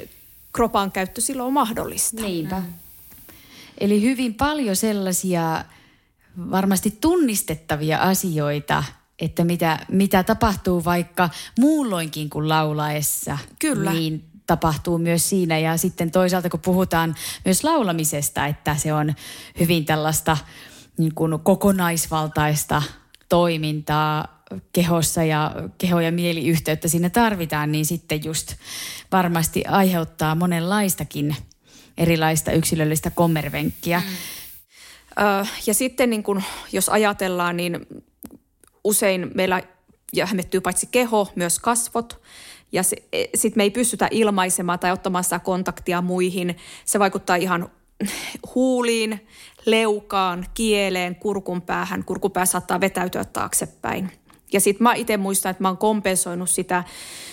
[0.54, 2.22] kropan käyttö silloin ole mahdollista.
[2.22, 2.60] Niinpä.
[2.60, 2.74] Mm.
[3.78, 5.66] Eli hyvin paljon sellaisia
[6.52, 8.84] varmasti tunnistettavia asioita,
[9.20, 13.38] että mitä, mitä tapahtuu vaikka muulloinkin kuin laulaessa.
[13.60, 13.94] Kyllä.
[13.94, 15.60] Niin tapahtuu myös siinä.
[15.60, 19.14] Ja sitten toisaalta kun puhutaan myös laulamisesta, että se on
[19.60, 20.38] hyvin tällaista
[20.98, 22.82] niin kuin kokonaisvaltaista
[23.30, 28.56] toimintaa kehossa ja keho- ja mieliyhteyttä siinä tarvitaan, niin sitten just
[29.12, 31.36] varmasti aiheuttaa monenlaistakin
[31.98, 34.00] erilaista yksilöllistä kommervenkkiä.
[34.00, 34.06] Mm.
[35.68, 37.88] Ja sitten niin kun, jos ajatellaan, niin
[38.84, 39.62] usein meillä
[40.14, 42.22] jähmettyy paitsi keho, myös kasvot.
[42.72, 42.84] Ja
[43.36, 46.58] sitten me ei pystytä ilmaisemaan tai ottamaan sitä kontaktia muihin.
[46.86, 47.70] Se vaikuttaa ihan
[48.56, 49.28] huuliin,
[49.66, 52.04] leukaan, kieleen, kurkun päähän.
[52.04, 54.12] Kurkupää saattaa vetäytyä taaksepäin.
[54.54, 56.84] Ja sitten mä itse muistan, että mä oon kompensoinut sitä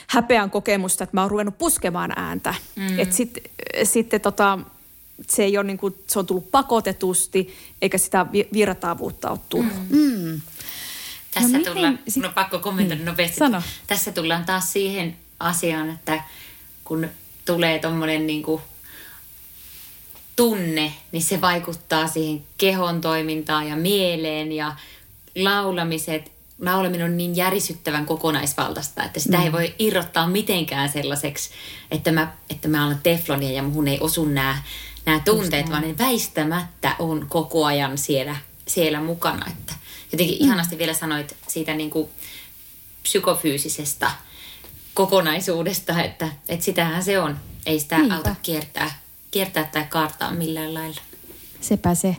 [0.07, 2.55] häpeän kokemusta, että mä oon ruvennut puskemaan ääntä.
[2.77, 2.99] Mm.
[2.99, 3.43] Että sitten
[3.85, 4.59] sit, tota,
[5.29, 9.73] se ei ole niin kuin, se on tullut pakotetusti, eikä sitä virtaavuutta ole tullut.
[9.91, 9.99] Mm.
[9.99, 10.41] Mm.
[11.35, 12.23] Tässä no tullaan, sit...
[12.23, 13.07] no pakko kommentoida niin.
[13.07, 13.37] nopeasti.
[13.37, 13.63] Sano.
[13.87, 16.23] Tässä tullaan taas siihen asiaan, että
[16.85, 17.09] kun
[17.45, 18.45] tulee tuommoinen niin
[20.37, 24.77] tunne, niin se vaikuttaa siihen kehon toimintaan ja mieleen ja
[25.37, 26.33] laulamiset.
[26.61, 29.45] Laulaminen on niin järisyttävän kokonaisvaltaista, että sitä mm.
[29.45, 31.51] ei voi irrottaa mitenkään sellaiseksi,
[31.91, 34.63] että mä, että mä olen teflonia ja muhun ei osu nämä,
[35.07, 39.47] nämä tunteet, vaan ne väistämättä on koko ajan siellä, siellä mukana.
[39.47, 39.75] Että
[40.13, 40.45] jotenkin mm.
[40.45, 42.09] ihanasti vielä sanoit siitä niin kuin
[43.03, 44.11] psykofyysisestä
[44.95, 47.39] kokonaisuudesta, että, että sitähän se on.
[47.67, 48.15] Ei sitä Niinpä.
[48.17, 48.99] auta kiertää,
[49.31, 51.01] kiertää tai kaartaa millään lailla.
[51.61, 52.17] Sepä se.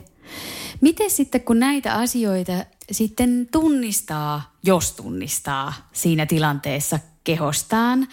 [0.80, 2.52] Miten sitten kun näitä asioita
[2.92, 8.08] sitten tunnistaa, jos tunnistaa siinä tilanteessa kehostaan,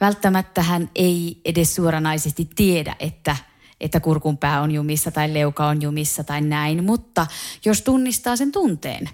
[0.00, 3.36] välttämättä hän ei edes suoranaisesti tiedä, että
[3.80, 7.26] että kurkunpää on jumissa tai leuka on jumissa tai näin, mutta
[7.64, 9.10] jos tunnistaa sen tunteen,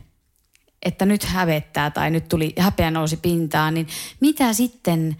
[0.82, 3.86] että nyt hävettää tai nyt tuli häpeä nousi pintaan, niin
[4.20, 5.16] mitä sitten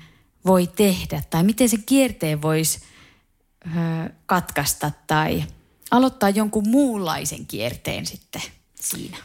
[0.47, 2.81] voi tehdä tai miten se kierteen voisi
[4.27, 5.45] katkaista tai
[5.91, 8.43] aloittaa jonkun muunlaisen kierteen sitten
[8.75, 9.17] siinä?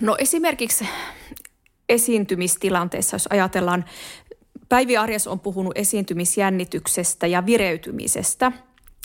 [0.00, 0.88] No esimerkiksi
[1.88, 3.84] esiintymistilanteessa, jos ajatellaan,
[4.68, 8.52] Päivi Arjas on puhunut esiintymisjännityksestä ja vireytymisestä.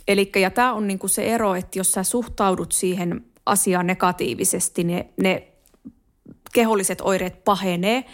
[0.08, 5.06] Eli ja tämä on niinku se ero, että jos sä suhtaudut siihen asiaan negatiivisesti, ne,
[5.22, 5.51] ne
[6.54, 8.06] keholliset oireet pahenee.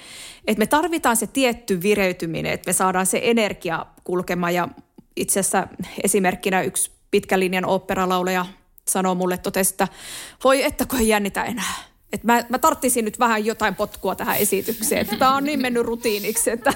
[0.48, 4.54] Että me tarvitaan se tietty vireytyminen, että me saadaan se energia kulkemaan.
[4.54, 4.68] Ja
[5.16, 5.68] itse asiassa
[6.04, 8.46] esimerkkinä yksi pitkän linjan oopperalaulaja
[8.88, 9.88] sanoo mulle, totesi, että
[10.44, 11.74] voi että kun ei jännitä enää.
[12.14, 15.08] Et mä, mä tarttisin nyt vähän jotain potkua tähän esitykseen.
[15.20, 16.52] Tämä on niin mennyt rutiiniksi.
[16.52, 16.74] Että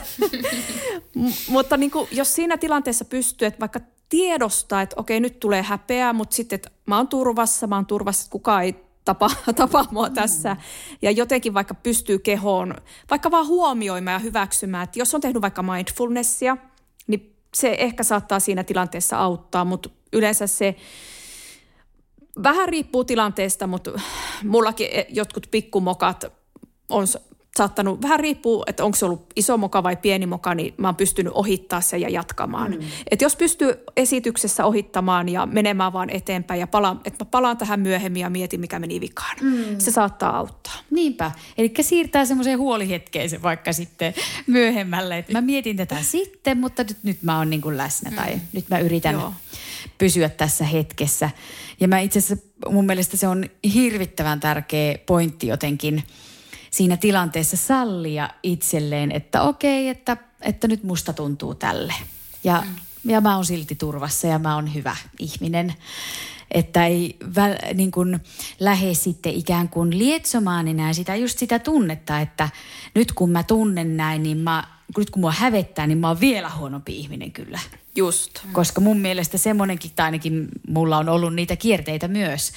[1.47, 6.13] mutta niin kuin, jos siinä tilanteessa pystyy, että vaikka tiedostaa, että okei nyt tulee häpeää,
[6.13, 10.09] mutta sitten että mä oon turvassa, mä oon turvassa, että kukaan ei tapa, tapa mua
[10.09, 10.57] tässä.
[11.01, 12.75] Ja jotenkin vaikka pystyy kehoon,
[13.09, 16.57] vaikka vaan huomioimaan ja hyväksymään, että jos on tehnyt vaikka mindfulnessia,
[17.07, 20.75] niin se ehkä saattaa siinä tilanteessa auttaa, mutta yleensä se
[22.43, 23.91] vähän riippuu tilanteesta, mutta
[24.43, 26.25] mullakin jotkut pikkumokat
[26.89, 27.07] on
[27.57, 30.95] saattanut, vähän riippuu, että onko se ollut iso moka vai pieni moka, niin mä oon
[30.95, 32.71] pystynyt ohittaa sen ja jatkamaan.
[32.71, 32.87] Mm.
[33.11, 37.79] Et jos pystyy esityksessä ohittamaan ja menemään vaan eteenpäin ja palaan, että mä palaan tähän
[37.79, 39.37] myöhemmin ja mietin, mikä meni vikaan.
[39.41, 39.77] Mm.
[39.77, 40.73] Se saattaa auttaa.
[40.91, 41.31] Niinpä.
[41.57, 44.13] Eli siirtää semmoiseen huolihetkeen se vaikka sitten
[44.47, 48.15] myöhemmälle, että mä mietin tätä sitten, mutta nyt, nyt mä oon niin kuin läsnä mm.
[48.15, 49.33] tai nyt mä yritän Joo.
[49.97, 51.29] pysyä tässä hetkessä.
[51.79, 56.03] Ja mä itse asiassa mun mielestä se on hirvittävän tärkeä pointti jotenkin–
[56.71, 61.93] siinä tilanteessa sallia itselleen, että okei, että, että nyt musta tuntuu tälle.
[62.43, 63.12] Ja, mm.
[63.12, 65.73] ja mä oon silti turvassa ja mä oon hyvä ihminen.
[66.51, 68.19] Että ei väl, niin kuin
[68.60, 72.49] lähde sitten ikään kuin lietsomaan enää sitä, just sitä tunnetta, että
[72.95, 74.63] nyt kun mä tunnen näin, niin mä,
[74.97, 77.60] nyt kun mua hävettää, niin mä oon vielä huonompi ihminen kyllä.
[77.95, 78.39] Just.
[78.51, 82.51] Koska mun mielestä semmoinenkin, tai ainakin mulla on ollut niitä kierteitä myös,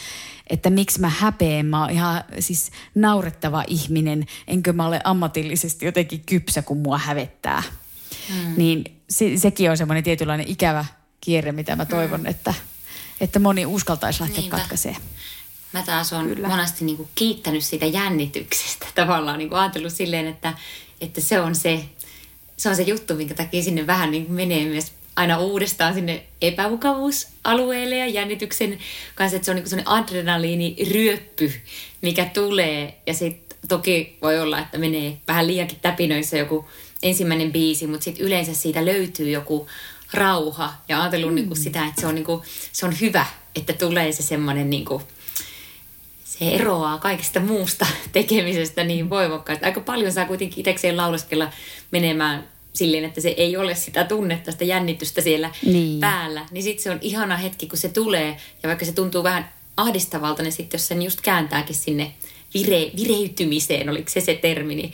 [0.47, 1.67] että miksi mä häpeän.
[1.67, 7.63] Mä oon ihan siis naurettava ihminen, enkö mä ole ammatillisesti jotenkin kypsä, kun mua hävettää.
[8.29, 8.55] Mm.
[8.57, 10.85] Niin se, sekin on semmoinen tietynlainen ikävä
[11.21, 12.27] kierre, mitä mä toivon, mm.
[12.27, 12.55] että,
[13.21, 14.57] että moni uskaltaisi lähteä Niinpä.
[14.57, 14.97] katkaisee.
[15.73, 16.49] Mä taas on Kyllä.
[16.49, 18.87] monesti niin kuin kiittänyt siitä jännityksestä.
[18.95, 20.55] Tavallaan niin kuin ajatellut silleen, että,
[21.01, 21.85] että se, on se,
[22.57, 26.25] se on se juttu, minkä takia sinne vähän niin kuin menee myös aina uudestaan sinne
[26.43, 28.79] epämukavuusalueelle ja jännityksen
[29.15, 31.53] kanssa, että se on niin sellainen adrenaliiniryöppy,
[32.03, 32.99] mikä tulee.
[33.07, 36.69] Ja sitten toki voi olla, että menee vähän liiankin täpinöissä joku
[37.03, 39.69] ensimmäinen biisi, mutta sitten yleensä siitä löytyy joku
[40.13, 40.75] rauha.
[40.89, 41.35] Ja ajatellut mm.
[41.35, 44.71] niin kuin sitä, että se on, niin kuin, se on hyvä, että tulee se semmoinen
[44.71, 45.03] niin kuin,
[46.25, 49.65] se eroaa kaikesta muusta tekemisestä niin voimakkaasti.
[49.65, 51.51] Aika paljon saa kuitenkin itsekseen laulaskella
[51.91, 56.01] menemään silleen, että se ei ole sitä tunnetta, sitä jännitystä siellä niin.
[56.01, 56.47] päällä.
[56.51, 58.37] Niin sitten se on ihana hetki, kun se tulee.
[58.63, 62.13] Ja vaikka se tuntuu vähän ahdistavalta, niin sitten jos sen just kääntääkin sinne
[62.55, 64.93] vire, vireytymiseen, oliko se se termi, niin,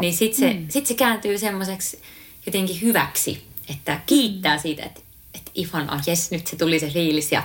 [0.00, 0.66] niin sitten se, mm.
[0.68, 1.98] sit se kääntyy semmoiseksi
[2.46, 3.42] jotenkin hyväksi.
[3.70, 4.62] Että kiittää mm.
[4.62, 5.00] siitä, että,
[5.34, 7.42] että ihanaa, jes, nyt se tuli se fiilis ja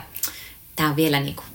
[0.76, 1.46] tämä on vielä niin kuin,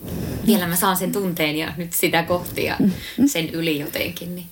[0.47, 3.28] vielä mä saan sen tunteen ja nyt sitä kohti ja mm.
[3.28, 4.35] sen yli jotenkin.
[4.35, 4.47] Niin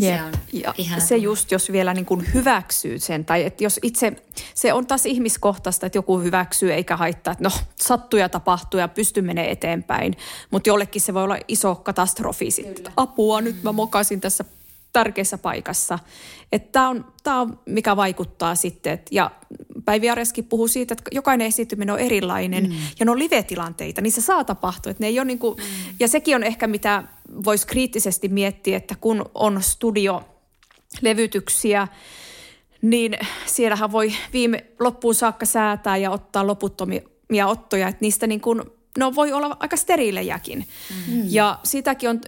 [0.00, 3.80] se on ja ihana se just, jos vielä niin kuin hyväksyy sen, tai että jos
[3.82, 4.12] itse,
[4.54, 8.88] se on taas ihmiskohtaista, että joku hyväksyy eikä haittaa, että no sattuu ja tapahtuu ja
[8.88, 10.16] pysty menee eteenpäin,
[10.50, 12.92] mutta jollekin se voi olla iso katastrofi sitten.
[12.96, 14.44] Apua, nyt mä mokasin tässä
[14.92, 15.98] tärkeässä paikassa.
[16.52, 18.92] Että tämä on, tää on, mikä vaikuttaa sitten.
[18.92, 19.30] Et, ja
[19.84, 22.76] Päivi Arjaski puhuu siitä, että jokainen esiintyminen on erilainen mm.
[22.98, 24.90] ja ne on live-tilanteita, niin se saa tapahtua.
[24.90, 25.94] Että ne ei ole niin kuin, mm.
[26.00, 27.02] Ja sekin on ehkä mitä
[27.44, 31.88] voisi kriittisesti miettiä, että kun on studiolevytyksiä,
[32.82, 38.62] niin siellähän voi viime loppuun saakka säätää ja ottaa loputtomia ottoja, että niistä niin kuin
[38.98, 40.66] no voi olla aika steriilejäkin.
[41.08, 41.22] Mm.
[41.28, 42.20] Ja sitäkin on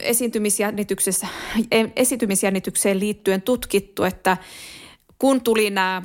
[1.96, 4.36] esiintymisjännitykseen liittyen tutkittu, että
[5.18, 6.02] kun tuli nämä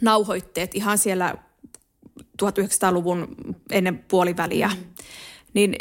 [0.00, 1.34] nauhoitteet ihan siellä
[2.42, 3.36] 1900-luvun
[3.70, 4.84] ennen puoliväliä, mm.
[5.54, 5.76] niin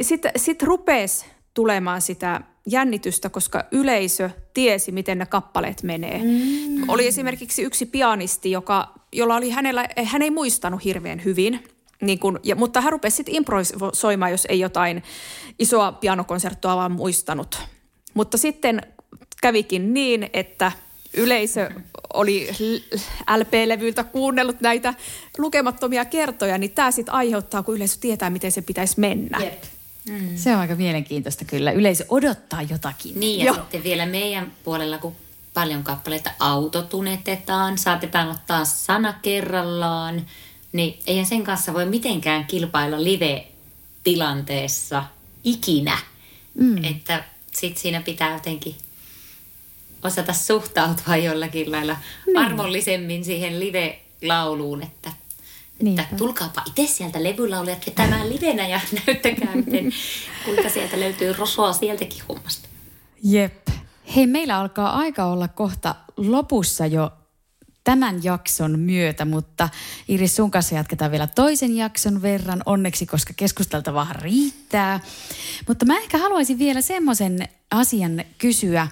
[0.00, 1.26] sitten sit rupesi
[1.56, 6.18] tulemaan sitä jännitystä, koska yleisö tiesi, miten ne kappaleet menee.
[6.18, 6.88] Mm.
[6.88, 11.60] Oli esimerkiksi yksi pianisti, joka, jolla oli hänellä, hän ei muistanut hirveän hyvin–
[12.00, 15.02] niin kun, ja, mutta hän rupesi sitten improvisoimaan, jos ei jotain
[15.58, 17.58] isoa pianokonserttoa vaan muistanut.
[18.14, 18.82] Mutta sitten
[19.42, 20.72] kävikin niin, että
[21.14, 21.70] yleisö
[22.14, 22.48] oli
[23.36, 24.94] LP-levyltä kuunnellut näitä
[25.38, 29.38] lukemattomia kertoja, niin tämä sitten aiheuttaa, kun yleisö tietää, miten se pitäisi mennä.
[29.42, 29.62] Yep.
[30.08, 30.36] Mm.
[30.36, 31.70] Se on aika mielenkiintoista kyllä.
[31.70, 33.20] Yleisö odottaa jotakin.
[33.20, 33.54] Niin ja Joo.
[33.54, 35.16] sitten vielä meidän puolella, kun
[35.54, 40.22] paljon kappaleita autotunetetaan, saatetaan ottaa sana kerrallaan–
[40.76, 45.04] niin eihän sen kanssa voi mitenkään kilpailla live-tilanteessa
[45.44, 45.98] ikinä.
[46.54, 46.84] Mm.
[46.84, 48.74] Että sit siinä pitää jotenkin
[50.02, 51.96] osata suhtautua jollakin lailla
[52.26, 52.38] niin.
[52.38, 55.12] armollisemmin siihen live-lauluun, että,
[55.80, 59.92] että tulkaapa itse sieltä levylaulijat vetämään livenä ja näyttäkää, miten,
[60.44, 62.68] kuinka sieltä löytyy rosoa sieltäkin hommasta.
[63.22, 63.68] Jep.
[64.16, 67.12] Hei, meillä alkaa aika olla kohta lopussa jo
[67.84, 69.68] tämän jakson myötä, mutta
[70.08, 75.00] Iris sun kanssa jatketaan vielä toisen jakson verran onneksi, koska keskusteltavaa riittää.
[75.68, 78.88] Mutta mä ehkä haluaisin vielä semmoisen asian kysyä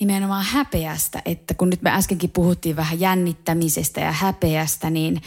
[0.00, 5.22] nimenomaan häpeästä, että kun nyt me äskenkin puhuttiin vähän jännittämisestä ja häpeästä, niin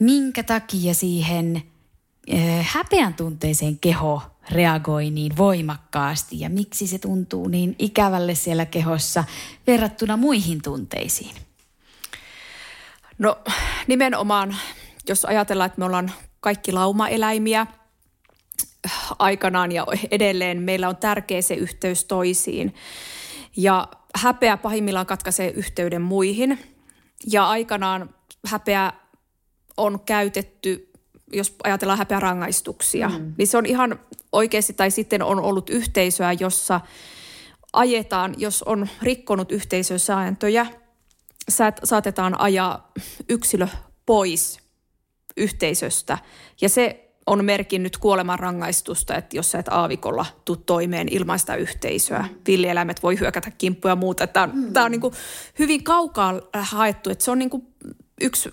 [0.00, 1.62] minkä takia siihen
[2.34, 9.24] äh, häpeän tunteeseen keho reagoi niin voimakkaasti ja miksi se tuntuu niin ikävälle siellä kehossa
[9.66, 11.34] verrattuna muihin tunteisiin?
[13.18, 13.38] No
[13.86, 14.56] nimenomaan,
[15.08, 17.66] jos ajatellaan, että me ollaan kaikki laumaeläimiä
[19.18, 22.74] aikanaan ja edelleen meillä on tärkeä se yhteys toisiin.
[23.56, 26.58] Ja häpeä pahimmillaan katkaisee yhteyden muihin.
[27.32, 28.14] Ja aikanaan
[28.46, 28.92] häpeä
[29.78, 30.90] on käytetty,
[31.32, 33.34] jos ajatellaan häpeärangaistuksia, mm.
[33.38, 34.00] niin se on ihan
[34.32, 36.80] oikeasti, tai sitten on ollut yhteisöä, jossa
[37.72, 40.66] ajetaan, jos on rikkonut yhteisösääntöjä–
[41.84, 42.92] saatetaan ajaa
[43.28, 43.68] yksilö
[44.06, 44.58] pois
[45.36, 46.18] yhteisöstä.
[46.60, 52.22] Ja se on merkinnyt kuolemanrangaistusta, että jos sä et aavikolla tuu toimeen ilman sitä yhteisöä.
[52.22, 52.34] Mm.
[52.46, 54.26] Villieläimet voi hyökätä kimppuja ja muuta.
[54.26, 54.72] Tämä on, mm.
[54.72, 55.14] tää on niin kuin
[55.58, 57.66] hyvin kaukaa haettu, että se on niin kuin
[58.20, 58.50] yksi,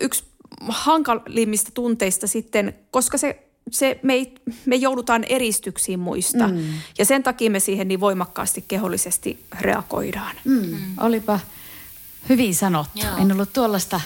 [0.00, 0.24] yksi
[0.68, 4.34] hankalimmista tunteista sitten, koska se, se me, ei,
[4.66, 6.48] me joudutaan eristyksiin muista.
[6.48, 6.64] Mm.
[6.98, 10.36] Ja sen takia me siihen niin voimakkaasti kehollisesti reagoidaan.
[10.44, 10.66] Mm.
[10.66, 10.78] Mm.
[11.00, 11.40] Olipa
[12.28, 13.00] Hyvin sanottu.
[13.06, 13.16] Joo.
[13.16, 14.00] En ollut tuollaista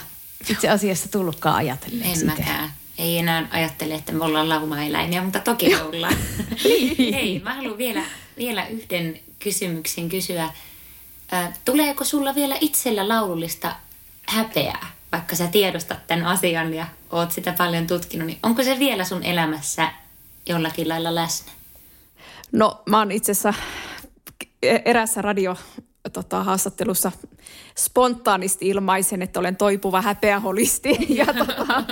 [0.49, 2.21] itse asiassa tullutkaan ajatelleeksi.
[2.21, 2.71] En mäkään.
[2.97, 6.15] Ei enää ajattele, että me ollaan laumaeläimiä, mutta toki me ollaan.
[7.13, 8.03] Hei, mä haluan vielä,
[8.37, 10.49] vielä yhden kysymyksen kysyä.
[11.65, 13.75] tuleeko sulla vielä itsellä laulullista
[14.27, 19.03] häpeää, vaikka sä tiedostat tämän asian ja oot sitä paljon tutkinut, niin onko se vielä
[19.03, 19.91] sun elämässä
[20.45, 21.51] jollakin lailla läsnä?
[22.51, 23.53] No mä oon itse asiassa
[24.61, 25.55] erässä radio
[26.13, 27.11] tota, haastattelussa
[27.77, 30.97] spontaanisti ilmaisen, että olen toipuva häpeäholisti.
[31.09, 31.83] Ja, tota,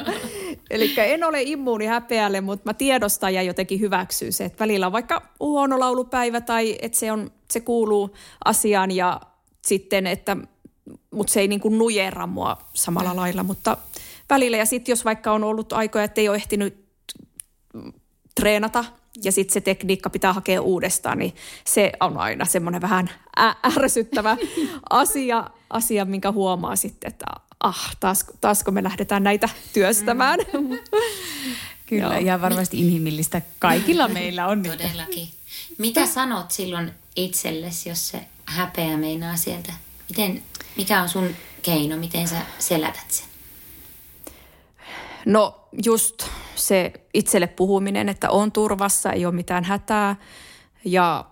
[0.70, 4.91] eli en ole immuuni häpeälle, mutta mä tiedostan ja jotenkin hyväksyy se, että välillä on
[4.91, 8.15] vaikka huono laulupäivä tai että se, on, se kuuluu
[8.45, 9.22] asiaan ja
[9.65, 10.38] sitten, että
[11.18, 13.15] mutta se ei niin kuin nujera mua samalla mm.
[13.15, 13.78] lailla, mutta
[14.30, 14.57] välillä.
[14.57, 16.88] Ja sitten jos vaikka on ollut aikoja, että ei ole ehtinyt
[18.36, 18.86] treenata–
[19.24, 23.09] ja sitten se tekniikka pitää hakea uudestaan, niin se on aina semmoinen vähän
[23.78, 24.38] ärsyttävä
[24.89, 27.26] asia, asia, minkä huomaa sitten, että
[27.59, 30.39] ah, taas, taasko me lähdetään näitä työstämään.
[30.53, 30.70] Mm.
[31.86, 32.26] Kyllä, Joo.
[32.26, 34.63] ja varmasti inhimillistä kaikilla meillä on.
[34.63, 35.28] Todellakin.
[35.78, 39.74] Mitä sanot silloin itsellesi, jos se häpeä meinaa sieltä?
[40.09, 40.43] Miten,
[40.78, 41.30] mikä on sun
[41.61, 43.25] keino, miten sä selätät sen?
[45.25, 50.15] No just se itselle puhuminen, että on turvassa, ei ole mitään hätää
[50.86, 51.25] ja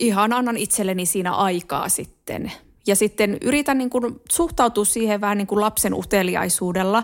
[0.00, 2.52] ihan annan itselleni siinä aikaa sitten.
[2.86, 7.02] Ja sitten yritän niin kuin suhtautua siihen vähän niin kuin lapsen uteliaisuudella,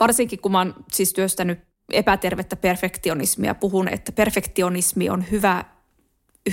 [0.00, 1.58] varsinkin kun mä oon siis työstänyt
[1.92, 3.54] epätervettä perfektionismia.
[3.54, 5.64] Puhun, että perfektionismi on hyvä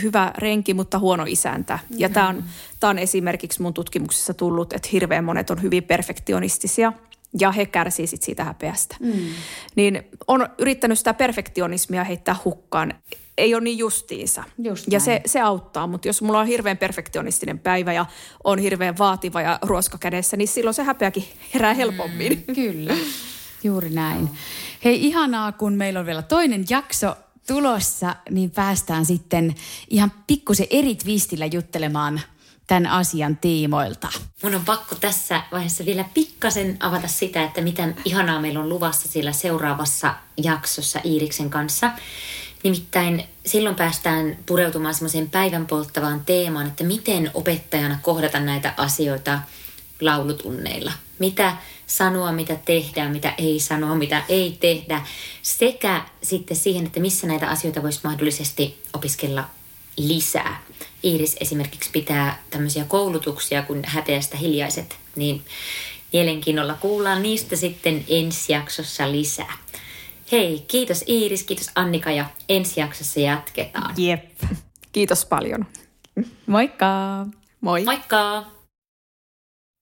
[0.02, 1.80] hyvä renki, mutta huono isäntä.
[1.90, 2.44] Ja tämä on,
[2.80, 6.94] tää on esimerkiksi mun tutkimuksessa tullut, että hirveän monet on hyvin perfektionistisia
[7.40, 8.96] ja he kärsii sit siitä häpeästä.
[9.00, 9.14] Mm.
[9.76, 12.94] Niin on yrittänyt sitä perfektionismia heittää hukkaan.
[13.38, 14.44] Ei ole niin justiinsa.
[14.58, 18.06] Just ja se, se auttaa, mutta jos mulla on hirveän perfektionistinen päivä ja
[18.44, 21.24] on hirveän vaativa ja ruoska kädessä, niin silloin se häpeäkin
[21.54, 22.44] herää helpommin.
[22.56, 22.94] Kyllä,
[23.64, 24.30] juuri näin.
[24.84, 27.16] Hei, ihanaa, kun meillä on vielä toinen jakso
[27.48, 29.56] tulossa, niin päästään sitten
[29.89, 32.22] ihan pikkusen eri twistillä juttelemaan
[32.68, 34.08] tämän asian tiimoilta.
[34.43, 39.08] Mun on pakko tässä vaiheessa vielä pikkasen avata sitä, että mitä ihanaa meillä on luvassa
[39.08, 41.91] siellä seuraavassa jaksossa Iiriksen kanssa.
[42.64, 49.39] Nimittäin silloin päästään pureutumaan semmoiseen päivän polttavaan teemaan, että miten opettajana kohdata näitä asioita
[50.02, 50.91] laulutunneilla.
[51.20, 51.58] Mitä
[51.88, 55.02] sanoa, mitä tehdään, mitä ei sanoa, mitä ei tehdä.
[55.42, 59.44] Sekä sitten siihen, että missä näitä asioita voisi mahdollisesti opiskella
[59.98, 60.62] lisää.
[61.04, 65.46] Iiris esimerkiksi pitää tämmöisiä koulutuksia kuin häpeästä hiljaiset, niin
[66.14, 69.58] mielenkiinnolla kuullaan niistä sitten ensi jaksossa lisää.
[70.32, 73.94] Hei, kiitos Iiris, kiitos Annika ja ensi jaksossa jatketaan.
[73.98, 74.26] Jep.
[74.92, 75.66] Kiitos paljon.
[76.46, 76.86] Moikka!
[77.62, 77.84] Moi.
[77.84, 78.55] Moikka!